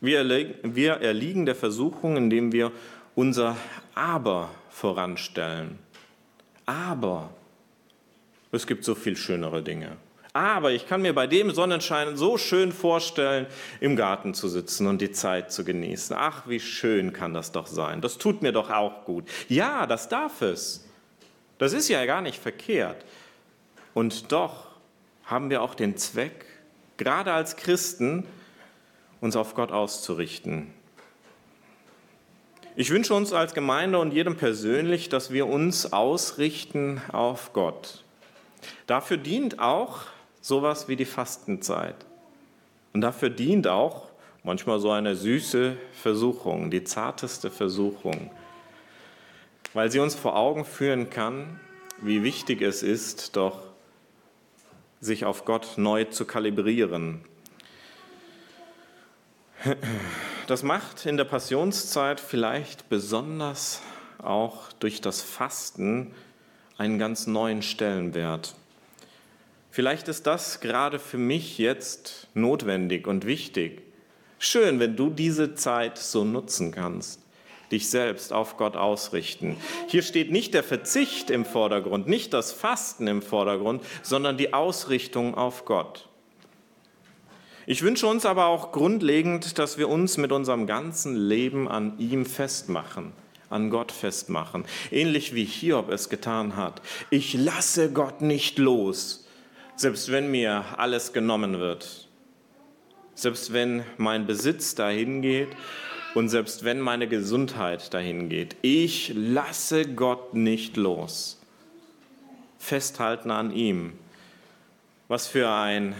Wir, 0.00 0.22
erliegen 1.02 1.44
der 1.44 1.54
Versuchung, 1.54 2.16
indem 2.16 2.52
wir 2.52 2.72
unser 3.14 3.54
Aber 3.94 4.48
voranstellen. 4.70 5.78
Aber 6.64 7.28
es 8.52 8.66
gibt 8.66 8.84
so 8.84 8.94
viel 8.94 9.18
schönere 9.18 9.62
Dinge. 9.62 9.98
Aber 10.34 10.72
ich 10.72 10.88
kann 10.88 11.00
mir 11.00 11.14
bei 11.14 11.28
dem 11.28 11.52
Sonnenschein 11.52 12.16
so 12.16 12.36
schön 12.38 12.72
vorstellen, 12.72 13.46
im 13.78 13.94
Garten 13.94 14.34
zu 14.34 14.48
sitzen 14.48 14.88
und 14.88 15.00
die 15.00 15.12
Zeit 15.12 15.52
zu 15.52 15.64
genießen. 15.64 16.16
Ach, 16.18 16.48
wie 16.48 16.58
schön 16.58 17.12
kann 17.12 17.32
das 17.32 17.52
doch 17.52 17.68
sein. 17.68 18.00
Das 18.00 18.18
tut 18.18 18.42
mir 18.42 18.50
doch 18.50 18.68
auch 18.68 19.04
gut. 19.04 19.28
Ja, 19.48 19.86
das 19.86 20.08
darf 20.08 20.42
es. 20.42 20.88
Das 21.58 21.72
ist 21.72 21.88
ja 21.88 22.04
gar 22.04 22.20
nicht 22.20 22.42
verkehrt. 22.42 23.04
Und 23.94 24.32
doch 24.32 24.66
haben 25.24 25.50
wir 25.50 25.62
auch 25.62 25.76
den 25.76 25.96
Zweck, 25.96 26.46
gerade 26.96 27.32
als 27.32 27.54
Christen, 27.54 28.26
uns 29.20 29.36
auf 29.36 29.54
Gott 29.54 29.70
auszurichten. 29.70 30.74
Ich 32.74 32.90
wünsche 32.90 33.14
uns 33.14 33.32
als 33.32 33.54
Gemeinde 33.54 34.00
und 34.00 34.12
jedem 34.12 34.36
persönlich, 34.36 35.08
dass 35.08 35.30
wir 35.30 35.46
uns 35.46 35.92
ausrichten 35.92 37.00
auf 37.12 37.52
Gott. 37.52 38.02
Dafür 38.88 39.16
dient 39.16 39.60
auch 39.60 40.06
sowas 40.44 40.88
wie 40.88 40.96
die 40.96 41.06
Fastenzeit. 41.06 41.96
Und 42.92 43.00
dafür 43.00 43.30
dient 43.30 43.66
auch 43.66 44.10
manchmal 44.42 44.78
so 44.78 44.90
eine 44.90 45.16
süße 45.16 45.78
Versuchung, 45.94 46.70
die 46.70 46.84
zarteste 46.84 47.50
Versuchung, 47.50 48.30
weil 49.72 49.90
sie 49.90 50.00
uns 50.00 50.14
vor 50.14 50.36
Augen 50.36 50.66
führen 50.66 51.08
kann, 51.08 51.58
wie 52.02 52.22
wichtig 52.22 52.60
es 52.60 52.82
ist, 52.82 53.36
doch 53.36 53.62
sich 55.00 55.24
auf 55.24 55.46
Gott 55.46 55.78
neu 55.78 56.04
zu 56.04 56.26
kalibrieren. 56.26 57.24
Das 60.46 60.62
macht 60.62 61.06
in 61.06 61.16
der 61.16 61.24
Passionszeit 61.24 62.20
vielleicht 62.20 62.90
besonders 62.90 63.80
auch 64.18 64.74
durch 64.74 65.00
das 65.00 65.22
Fasten 65.22 66.12
einen 66.76 66.98
ganz 66.98 67.26
neuen 67.26 67.62
Stellenwert. 67.62 68.54
Vielleicht 69.74 70.06
ist 70.06 70.28
das 70.28 70.60
gerade 70.60 71.00
für 71.00 71.18
mich 71.18 71.58
jetzt 71.58 72.28
notwendig 72.32 73.08
und 73.08 73.26
wichtig. 73.26 73.82
Schön, 74.38 74.78
wenn 74.78 74.94
du 74.94 75.10
diese 75.10 75.56
Zeit 75.56 75.98
so 75.98 76.22
nutzen 76.22 76.70
kannst, 76.70 77.18
dich 77.72 77.90
selbst 77.90 78.32
auf 78.32 78.56
Gott 78.56 78.76
ausrichten. 78.76 79.56
Hier 79.88 80.02
steht 80.02 80.30
nicht 80.30 80.54
der 80.54 80.62
Verzicht 80.62 81.28
im 81.28 81.44
Vordergrund, 81.44 82.06
nicht 82.06 82.32
das 82.34 82.52
Fasten 82.52 83.08
im 83.08 83.20
Vordergrund, 83.20 83.82
sondern 84.04 84.36
die 84.36 84.52
Ausrichtung 84.52 85.34
auf 85.34 85.64
Gott. 85.64 86.08
Ich 87.66 87.82
wünsche 87.82 88.06
uns 88.06 88.26
aber 88.26 88.46
auch 88.46 88.70
grundlegend, 88.70 89.58
dass 89.58 89.76
wir 89.76 89.88
uns 89.88 90.18
mit 90.18 90.30
unserem 90.30 90.68
ganzen 90.68 91.16
Leben 91.16 91.66
an 91.66 91.98
ihm 91.98 92.26
festmachen, 92.26 93.10
an 93.50 93.70
Gott 93.70 93.90
festmachen, 93.90 94.66
ähnlich 94.92 95.34
wie 95.34 95.44
Hiob 95.44 95.90
es 95.90 96.10
getan 96.10 96.54
hat. 96.54 96.80
Ich 97.10 97.34
lasse 97.34 97.92
Gott 97.92 98.20
nicht 98.20 98.58
los 98.58 99.23
selbst 99.76 100.10
wenn 100.12 100.30
mir 100.30 100.64
alles 100.76 101.12
genommen 101.12 101.58
wird, 101.58 102.08
selbst 103.14 103.52
wenn 103.52 103.84
mein 103.96 104.26
Besitz 104.26 104.74
dahin 104.74 105.22
geht 105.22 105.48
und 106.14 106.28
selbst 106.28 106.64
wenn 106.64 106.80
meine 106.80 107.08
Gesundheit 107.08 107.92
dahin 107.92 108.28
geht, 108.28 108.56
ich 108.62 109.12
lasse 109.14 109.86
Gott 109.86 110.34
nicht 110.34 110.76
los. 110.76 111.40
Festhalten 112.58 113.30
an 113.30 113.52
ihm. 113.52 113.92
Was 115.08 115.26
für 115.26 115.50
ein 115.50 115.94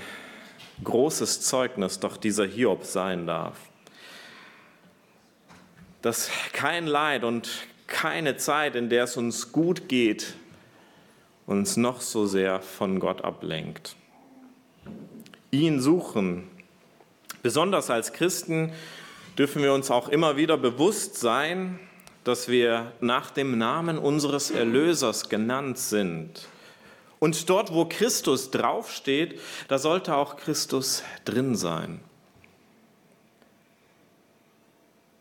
großes 0.82 1.42
Zeugnis 1.42 2.00
doch 2.00 2.16
dieser 2.16 2.46
Hiob 2.46 2.84
sein 2.84 3.26
darf. 3.26 3.56
Dass 6.02 6.30
kein 6.52 6.86
Leid 6.86 7.22
und 7.24 7.50
keine 7.86 8.36
Zeit, 8.36 8.76
in 8.76 8.88
der 8.88 9.04
es 9.04 9.16
uns 9.16 9.52
gut 9.52 9.88
geht, 9.88 10.34
uns 11.46 11.76
noch 11.76 12.00
so 12.00 12.26
sehr 12.26 12.60
von 12.60 13.00
Gott 13.00 13.22
ablenkt. 13.22 13.96
Ihn 15.50 15.80
suchen. 15.80 16.48
Besonders 17.42 17.90
als 17.90 18.12
Christen 18.12 18.72
dürfen 19.36 19.62
wir 19.62 19.74
uns 19.74 19.90
auch 19.90 20.08
immer 20.08 20.36
wieder 20.36 20.56
bewusst 20.56 21.16
sein, 21.16 21.78
dass 22.24 22.48
wir 22.48 22.92
nach 23.00 23.30
dem 23.30 23.58
Namen 23.58 23.98
unseres 23.98 24.50
Erlösers 24.50 25.28
genannt 25.28 25.78
sind. 25.78 26.48
Und 27.18 27.48
dort, 27.48 27.72
wo 27.72 27.84
Christus 27.84 28.50
draufsteht, 28.50 29.40
da 29.68 29.78
sollte 29.78 30.16
auch 30.16 30.36
Christus 30.36 31.02
drin 31.24 31.54
sein. 31.54 32.00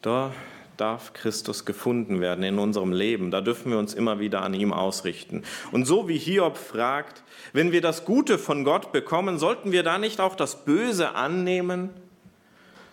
Da 0.01 0.33
darf 0.77 1.13
Christus 1.13 1.65
gefunden 1.65 2.19
werden 2.21 2.43
in 2.43 2.59
unserem 2.59 2.91
Leben. 2.91 3.31
Da 3.31 3.41
dürfen 3.41 3.71
wir 3.71 3.77
uns 3.77 3.93
immer 3.93 4.19
wieder 4.19 4.41
an 4.41 4.53
ihm 4.53 4.73
ausrichten. 4.73 5.43
Und 5.71 5.85
so 5.85 6.07
wie 6.07 6.17
Hiob 6.17 6.57
fragt, 6.57 7.23
wenn 7.51 7.71
wir 7.71 7.81
das 7.81 8.05
Gute 8.05 8.37
von 8.37 8.63
Gott 8.63 8.91
bekommen, 8.91 9.37
sollten 9.37 9.71
wir 9.71 9.83
da 9.83 9.97
nicht 9.97 10.19
auch 10.19 10.35
das 10.35 10.65
Böse 10.65 11.15
annehmen? 11.15 11.89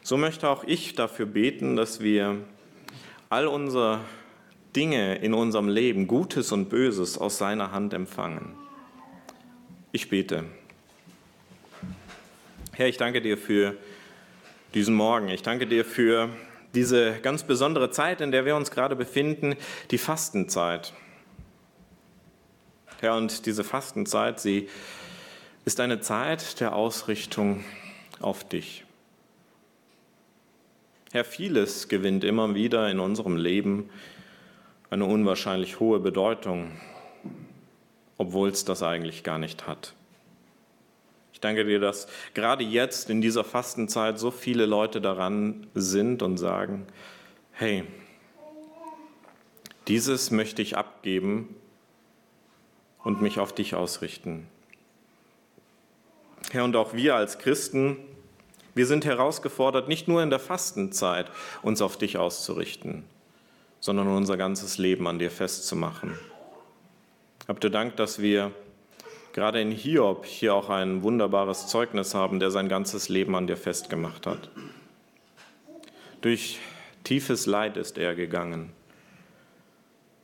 So 0.02 0.16
möchte 0.16 0.48
auch 0.48 0.64
ich 0.64 0.94
dafür 0.94 1.26
beten, 1.26 1.76
dass 1.76 2.00
wir 2.00 2.36
all 3.28 3.46
unsere 3.46 4.00
Dinge 4.76 5.16
in 5.16 5.34
unserem 5.34 5.68
Leben, 5.68 6.06
Gutes 6.06 6.52
und 6.52 6.68
Böses, 6.68 7.18
aus 7.18 7.38
seiner 7.38 7.72
Hand 7.72 7.92
empfangen. 7.92 8.54
Ich 9.92 10.08
bete. 10.08 10.44
Herr, 12.72 12.88
ich 12.88 12.96
danke 12.96 13.20
dir 13.20 13.36
für 13.36 13.76
diesen 14.74 14.94
Morgen. 14.94 15.28
Ich 15.28 15.42
danke 15.42 15.66
dir 15.66 15.84
für 15.84 16.30
diese 16.74 17.18
ganz 17.20 17.42
besondere 17.42 17.90
Zeit, 17.90 18.20
in 18.20 18.30
der 18.30 18.44
wir 18.44 18.56
uns 18.56 18.70
gerade 18.70 18.96
befinden, 18.96 19.56
die 19.90 19.98
Fastenzeit. 19.98 20.92
Ja, 23.02 23.16
und 23.16 23.46
diese 23.46 23.64
Fastenzeit, 23.64 24.40
sie 24.40 24.68
ist 25.64 25.80
eine 25.80 26.00
Zeit 26.00 26.60
der 26.60 26.74
Ausrichtung 26.74 27.64
auf 28.20 28.44
dich. 28.44 28.84
Herr, 31.12 31.24
vieles 31.24 31.88
gewinnt 31.88 32.22
immer 32.22 32.54
wieder 32.54 32.88
in 32.88 33.00
unserem 33.00 33.36
Leben 33.36 33.90
eine 34.90 35.04
unwahrscheinlich 35.04 35.80
hohe 35.80 35.98
Bedeutung, 35.98 36.72
obwohl 38.18 38.50
es 38.50 38.64
das 38.64 38.82
eigentlich 38.82 39.24
gar 39.24 39.38
nicht 39.38 39.66
hat. 39.66 39.94
Ich 41.40 41.42
danke 41.42 41.64
dir, 41.64 41.80
dass 41.80 42.06
gerade 42.34 42.62
jetzt 42.64 43.08
in 43.08 43.22
dieser 43.22 43.44
Fastenzeit 43.44 44.18
so 44.18 44.30
viele 44.30 44.66
Leute 44.66 45.00
daran 45.00 45.68
sind 45.72 46.22
und 46.22 46.36
sagen, 46.36 46.86
hey, 47.52 47.84
dieses 49.88 50.30
möchte 50.30 50.60
ich 50.60 50.76
abgeben 50.76 51.56
und 53.02 53.22
mich 53.22 53.38
auf 53.38 53.54
dich 53.54 53.74
ausrichten. 53.74 54.48
Herr, 56.50 56.64
und 56.64 56.76
auch 56.76 56.92
wir 56.92 57.14
als 57.14 57.38
Christen 57.38 57.96
Wir 58.74 58.84
sind 58.84 59.06
herausgefordert, 59.06 59.88
nicht 59.88 60.08
nur 60.08 60.22
in 60.22 60.28
der 60.28 60.40
Fastenzeit 60.40 61.30
uns 61.62 61.80
auf 61.80 61.96
dich 61.96 62.18
auszurichten, 62.18 63.04
sondern 63.80 64.08
unser 64.08 64.36
ganzes 64.36 64.76
Leben 64.76 65.06
an 65.06 65.18
dir 65.18 65.30
festzumachen. 65.30 66.18
Habt 67.48 67.64
ihr 67.64 67.70
Dank, 67.70 67.96
dass 67.96 68.20
wir 68.20 68.52
gerade 69.32 69.60
in 69.60 69.70
Hiob 69.70 70.24
hier 70.26 70.54
auch 70.54 70.68
ein 70.68 71.02
wunderbares 71.02 71.66
Zeugnis 71.66 72.14
haben, 72.14 72.40
der 72.40 72.50
sein 72.50 72.68
ganzes 72.68 73.08
Leben 73.08 73.34
an 73.34 73.46
dir 73.46 73.56
festgemacht 73.56 74.26
hat. 74.26 74.50
Durch 76.20 76.58
tiefes 77.04 77.46
Leid 77.46 77.76
ist 77.76 77.98
er 77.98 78.14
gegangen. 78.14 78.72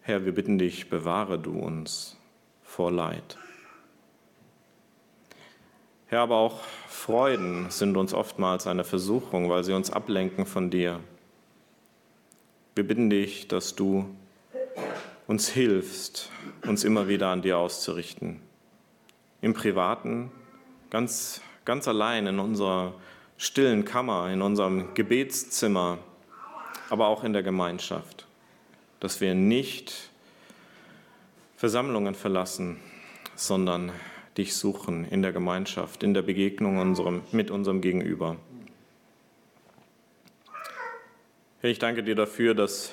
Herr, 0.03 0.25
wir 0.25 0.33
bitten 0.33 0.59
dich, 0.59 0.89
bewahre 0.89 1.39
du 1.39 1.59
uns 1.59 2.17
vor 2.63 2.93
Leid. 2.93 3.39
Herr, 6.07 6.21
aber 6.21 6.37
auch 6.37 6.61
Freuden 6.89 7.71
sind 7.71 7.97
uns 7.97 8.15
oftmals 8.15 8.67
eine 8.67 8.85
Versuchung, 8.85 9.51
weil 9.51 9.65
sie 9.65 9.73
uns 9.73 9.91
ablenken 9.91 10.47
von 10.47 10.71
dir. 10.71 11.01
Wir 12.77 12.87
bitten 12.87 13.11
dich, 13.11 13.49
dass 13.49 13.75
du 13.75 14.07
uns 15.27 15.49
hilfst, 15.49 16.31
uns 16.65 16.85
immer 16.85 17.09
wieder 17.09 17.29
an 17.29 17.43
dir 17.43 17.59
auszurichten. 17.59 18.46
Im 19.47 19.55
Privaten, 19.55 20.33
ganz, 20.91 21.41
ganz 21.65 21.87
allein 21.87 22.27
in 22.27 22.41
unserer 22.41 22.95
stillen 23.39 23.85
Kammer, 23.85 24.29
in 24.33 24.43
unserem 24.43 24.93
Gebetszimmer, 24.95 25.99
aber 26.91 27.07
auch 27.07 27.23
in 27.23 27.33
der 27.33 27.45
Gemeinschaft. 27.45 28.27
Dass 28.99 29.21
wir 29.21 29.37
nicht 29.37 30.11
Versammlungen 31.55 32.17
verlassen, 32.17 32.81
sondern 33.37 33.93
dich 34.37 34.57
suchen 34.57 35.05
in 35.05 35.23
der 35.23 35.33
Gemeinschaft, 35.33 36.03
in 36.03 36.13
der 36.13 36.23
Begegnung 36.23 36.79
unserem, 36.79 37.23
mit 37.31 37.53
unserem 37.53 37.81
Gegenüber. 37.81 38.39
Herr, 41.61 41.71
ich 41.71 41.79
danke 41.79 42.03
dir 42.03 42.17
dafür, 42.17 42.55
dass 42.55 42.93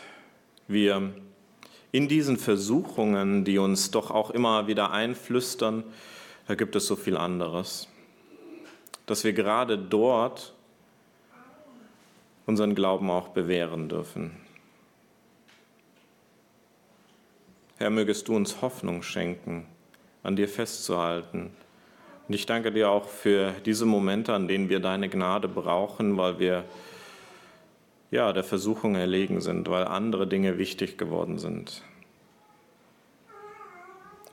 wir 0.68 1.16
in 1.92 2.08
diesen 2.08 2.38
Versuchungen, 2.38 3.44
die 3.44 3.58
uns 3.58 3.90
doch 3.90 4.12
auch 4.12 4.30
immer 4.30 4.68
wieder 4.68 4.92
einflüstern, 4.92 5.84
da 6.48 6.56
gibt 6.56 6.76
es 6.76 6.88
so 6.88 6.96
viel 6.96 7.18
anderes, 7.18 7.88
dass 9.06 9.24
wir 9.24 9.34
gerade 9.34 9.78
dort 9.78 10.54
unseren 12.46 12.76
Glauben 12.76 13.10
auch 13.10 13.30
bewähren 13.30 13.90
dürfen. 13.90 14.32
Herr, 17.78 17.90
mögest 17.90 18.28
du 18.28 18.36
uns 18.36 18.62
Hoffnung 18.62 19.04
schenken, 19.04 19.66
an 20.22 20.36
dir 20.36 20.48
festzuhalten. 20.48 21.52
Und 22.28 22.34
ich 22.34 22.46
danke 22.46 22.72
dir 22.72 22.90
auch 22.90 23.08
für 23.08 23.54
diese 23.66 23.86
Momente, 23.86 24.34
an 24.34 24.48
denen 24.48 24.70
wir 24.70 24.80
deine 24.80 25.10
Gnade 25.10 25.48
brauchen, 25.48 26.18
weil 26.18 26.40
wir 26.40 26.64
ja, 28.12 28.32
der 28.32 28.44
Versuchung 28.44 28.96
erlegen 28.96 29.42
sind, 29.42 29.70
weil 29.70 29.86
andere 29.86 30.28
Dinge 30.28 30.58
wichtig 30.58 30.98
geworden 30.98 31.40
sind. 31.40 31.82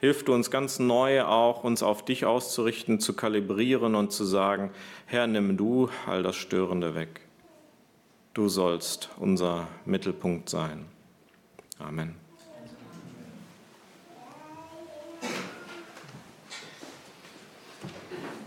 Hilf 0.00 0.24
du 0.24 0.32
uns 0.32 0.50
ganz 0.50 0.78
neu 0.78 1.24
auch, 1.24 1.62
uns 1.62 1.82
auf 1.82 2.02
dich 2.02 2.24
auszurichten, 2.24 3.00
zu 3.00 3.12
kalibrieren 3.12 3.94
und 3.94 4.12
zu 4.12 4.24
sagen, 4.24 4.70
Herr, 5.04 5.26
nimm 5.26 5.58
du 5.58 5.90
all 6.06 6.22
das 6.22 6.36
Störende 6.36 6.94
weg. 6.94 7.20
Du 8.32 8.48
sollst 8.48 9.10
unser 9.18 9.68
Mittelpunkt 9.84 10.48
sein. 10.48 10.86
Amen. 11.78 12.14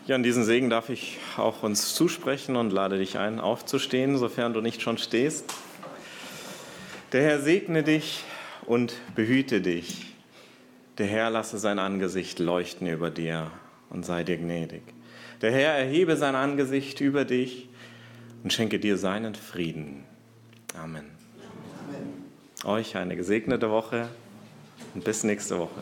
Ja, 0.08 0.16
an 0.16 0.24
diesen 0.24 0.44
Segen 0.44 0.72
darf 0.72 0.90
ich 0.90 1.20
auch 1.38 1.62
uns 1.62 1.94
zusprechen 1.94 2.56
und 2.56 2.74
lade 2.74 2.98
dich 2.98 3.20
ein, 3.20 3.40
aufzustehen, 3.40 4.18
sofern 4.18 4.54
du 4.54 4.62
nicht 4.62 4.82
schon 4.82 4.98
stehst. 4.98 5.54
Der 7.12 7.22
Herr 7.22 7.40
segne 7.40 7.84
dich 7.84 8.24
und 8.66 8.96
behüte 9.16 9.62
dich. 9.62 10.13
Der 10.98 11.08
Herr 11.08 11.30
lasse 11.32 11.58
sein 11.58 11.80
Angesicht 11.80 12.38
leuchten 12.40 12.88
über 12.88 13.10
dir 13.10 13.52
und 13.90 14.06
sei 14.06 14.24
dir 14.24 14.38
gnädig. 14.38 14.84
Der 15.42 15.52
Herr 15.52 15.74
erhebe 15.74 16.18
sein 16.18 16.36
Angesicht 16.36 17.02
über 17.02 17.26
dich 17.26 17.68
und 18.44 18.54
schenke 18.54 18.80
dir 18.80 18.98
seinen 18.98 19.34
Frieden. 19.34 20.04
Amen. 20.76 21.06
Amen. 21.88 22.24
Euch 22.64 22.96
eine 22.96 23.16
gesegnete 23.16 23.70
Woche 23.72 24.08
und 24.94 25.04
bis 25.04 25.24
nächste 25.24 25.58
Woche. 25.58 25.82